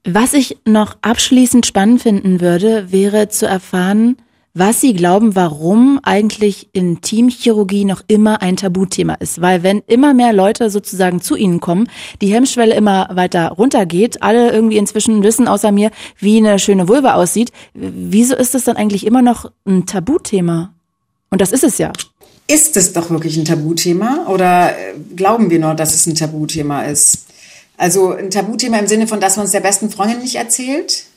[0.04, 4.18] Was ich noch abschließend spannend finden würde, wäre zu erfahren,
[4.56, 9.42] was Sie glauben, warum eigentlich Intimchirurgie noch immer ein Tabuthema ist.
[9.42, 11.90] Weil wenn immer mehr Leute sozusagen zu Ihnen kommen,
[12.22, 17.16] die Hemmschwelle immer weiter runtergeht, alle irgendwie inzwischen wissen außer mir, wie eine schöne Vulva
[17.16, 20.74] aussieht, wieso ist das dann eigentlich immer noch ein Tabuthema?
[21.30, 21.92] Und das ist es ja.
[22.48, 26.84] Ist es doch wirklich ein Tabuthema oder äh, glauben wir nur, dass es ein Tabuthema
[26.84, 27.26] ist?
[27.76, 31.08] Also ein Tabuthema im Sinne von, dass man es der besten Freundin nicht erzählt?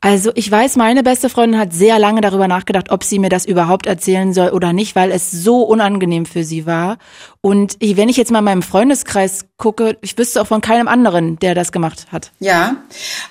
[0.00, 3.44] Also ich weiß, meine beste Freundin hat sehr lange darüber nachgedacht, ob sie mir das
[3.44, 6.98] überhaupt erzählen soll oder nicht, weil es so unangenehm für sie war.
[7.40, 11.36] Und wenn ich jetzt mal in meinem Freundeskreis gucke, ich wüsste auch von keinem anderen,
[11.40, 12.30] der das gemacht hat.
[12.38, 12.76] Ja.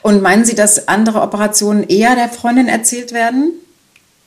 [0.01, 3.53] Und meinen Sie, dass andere Operationen eher der Freundin erzählt werden?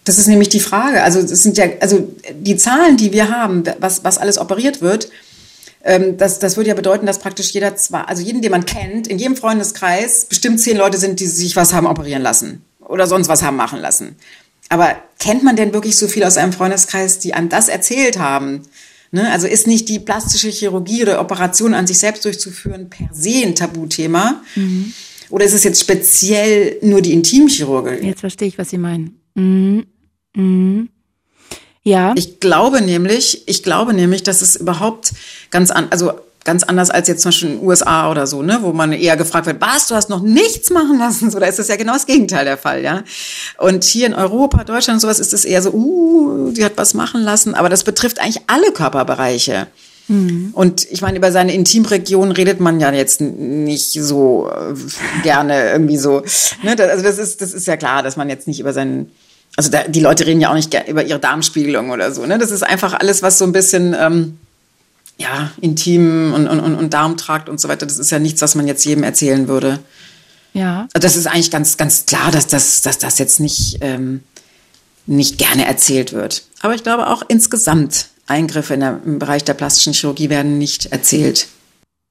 [0.05, 1.03] Das ist nämlich die Frage.
[1.03, 5.11] Also es sind ja, also die Zahlen, die wir haben, was, was alles operiert wird,
[5.83, 9.07] ähm, das, das würde ja bedeuten, dass praktisch jeder zwar, also jeden, den man kennt,
[9.07, 13.29] in jedem Freundeskreis bestimmt zehn Leute sind, die sich was haben operieren lassen oder sonst
[13.29, 14.17] was haben machen lassen.
[14.69, 18.63] Aber kennt man denn wirklich so viel aus einem Freundeskreis, die einem das erzählt haben?
[19.11, 19.31] Ne?
[19.33, 23.55] Also ist nicht die plastische Chirurgie oder Operation an sich selbst durchzuführen per se ein
[23.55, 24.43] Tabuthema?
[24.55, 24.93] Mhm.
[25.31, 28.07] Oder ist es jetzt speziell nur die Intimchirurgie?
[28.07, 29.21] Jetzt verstehe ich, was Sie meinen.
[29.35, 29.87] Mhm.
[30.35, 30.89] Mhm.
[31.83, 32.13] Ja.
[32.17, 35.13] Ich glaube nämlich, ich glaube nämlich, dass es überhaupt
[35.51, 36.13] ganz an, also
[36.43, 39.19] Ganz anders als jetzt zum Beispiel in den USA oder so, ne, wo man eher
[39.19, 41.31] gefragt wird, was, du hast noch nichts machen lassen?
[41.31, 43.05] So, da ist das ja genau das Gegenteil der Fall, ja.
[43.59, 46.95] Und hier in Europa, Deutschland und sowas ist es eher so, uh, die hat was
[46.95, 47.55] machen lassen.
[47.55, 49.67] Aber das betrifft eigentlich alle Körperbereiche.
[50.09, 50.53] Mhm.
[50.55, 54.75] Und ich meine, über seine Intimregion redet man ja jetzt nicht so äh,
[55.23, 56.23] gerne irgendwie so.
[56.63, 56.75] Ne?
[56.79, 59.13] Also das ist, das ist ja klar, dass man jetzt nicht über seinen
[59.61, 62.25] also da, die Leute reden ja auch nicht über ihre Darmspiegelung oder so.
[62.25, 62.39] Ne?
[62.39, 64.39] Das ist einfach alles, was so ein bisschen ähm,
[65.19, 68.67] ja, intim und, und, und Darmtrakt und so weiter, das ist ja nichts, was man
[68.67, 69.79] jetzt jedem erzählen würde.
[70.55, 70.89] Ja.
[70.95, 74.23] Also das ist eigentlich ganz, ganz klar, dass das, dass das jetzt nicht, ähm,
[75.05, 76.45] nicht gerne erzählt wird.
[76.63, 80.87] Aber ich glaube auch insgesamt Eingriffe in der, im Bereich der plastischen Chirurgie werden nicht
[80.87, 81.49] erzählt.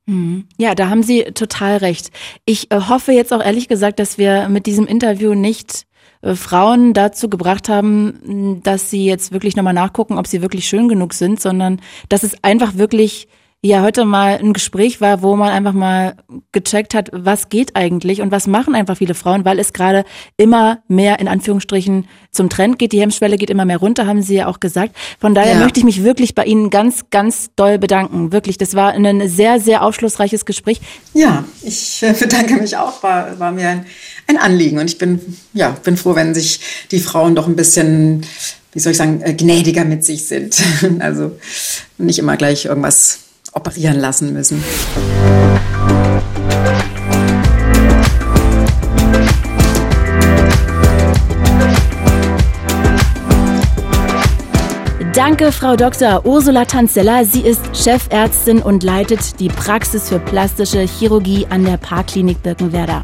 [0.06, 0.46] Mhm.
[0.60, 2.12] Ja, da haben Sie total recht.
[2.46, 5.88] Ich äh, hoffe jetzt auch ehrlich gesagt, dass wir mit diesem Interview nicht
[6.22, 11.14] Frauen dazu gebracht haben, dass sie jetzt wirklich nochmal nachgucken, ob sie wirklich schön genug
[11.14, 13.28] sind, sondern dass es einfach wirklich
[13.62, 16.16] ja heute mal ein Gespräch war, wo man einfach mal
[16.54, 20.06] gecheckt hat, was geht eigentlich und was machen einfach viele Frauen, weil es gerade
[20.38, 22.94] immer mehr in Anführungsstrichen zum Trend geht.
[22.94, 24.96] Die Hemmschwelle geht immer mehr runter, haben Sie ja auch gesagt.
[25.20, 25.60] Von daher ja.
[25.60, 28.32] möchte ich mich wirklich bei Ihnen ganz, ganz doll bedanken.
[28.32, 30.80] Wirklich, das war ein sehr, sehr aufschlussreiches Gespräch.
[31.14, 33.04] Ja, ich äh, bedanke mich auch.
[33.04, 33.86] War, war mir ein,
[34.28, 35.20] ein Anliegen und ich bin,
[35.54, 38.26] ja, bin froh, wenn sich die Frauen doch ein bisschen
[38.72, 40.62] wie soll ich sagen, äh, gnädiger mit sich sind.
[41.00, 41.38] Also
[41.98, 44.64] nicht immer gleich irgendwas operieren lassen müssen.
[55.14, 56.26] Danke, Frau Dr.
[56.26, 57.26] Ursula Tanzeller.
[57.26, 63.04] Sie ist Chefärztin und leitet die Praxis für plastische Chirurgie an der Parkklinik Birkenwerder.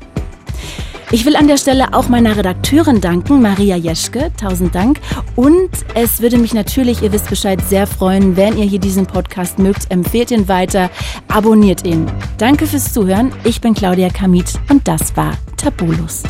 [1.11, 4.31] Ich will an der Stelle auch meiner Redakteurin danken, Maria Jeschke.
[4.39, 4.99] Tausend Dank.
[5.35, 9.59] Und es würde mich natürlich, ihr wisst Bescheid, sehr freuen, wenn ihr hier diesen Podcast
[9.59, 9.91] mögt.
[9.91, 10.89] Empfehlt ihn weiter,
[11.27, 12.07] abonniert ihn.
[12.37, 13.31] Danke fürs Zuhören.
[13.43, 16.23] Ich bin Claudia Kamit und das war Tabulus.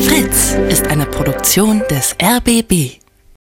[0.00, 3.01] Fritz ist eine Produktion des RBB.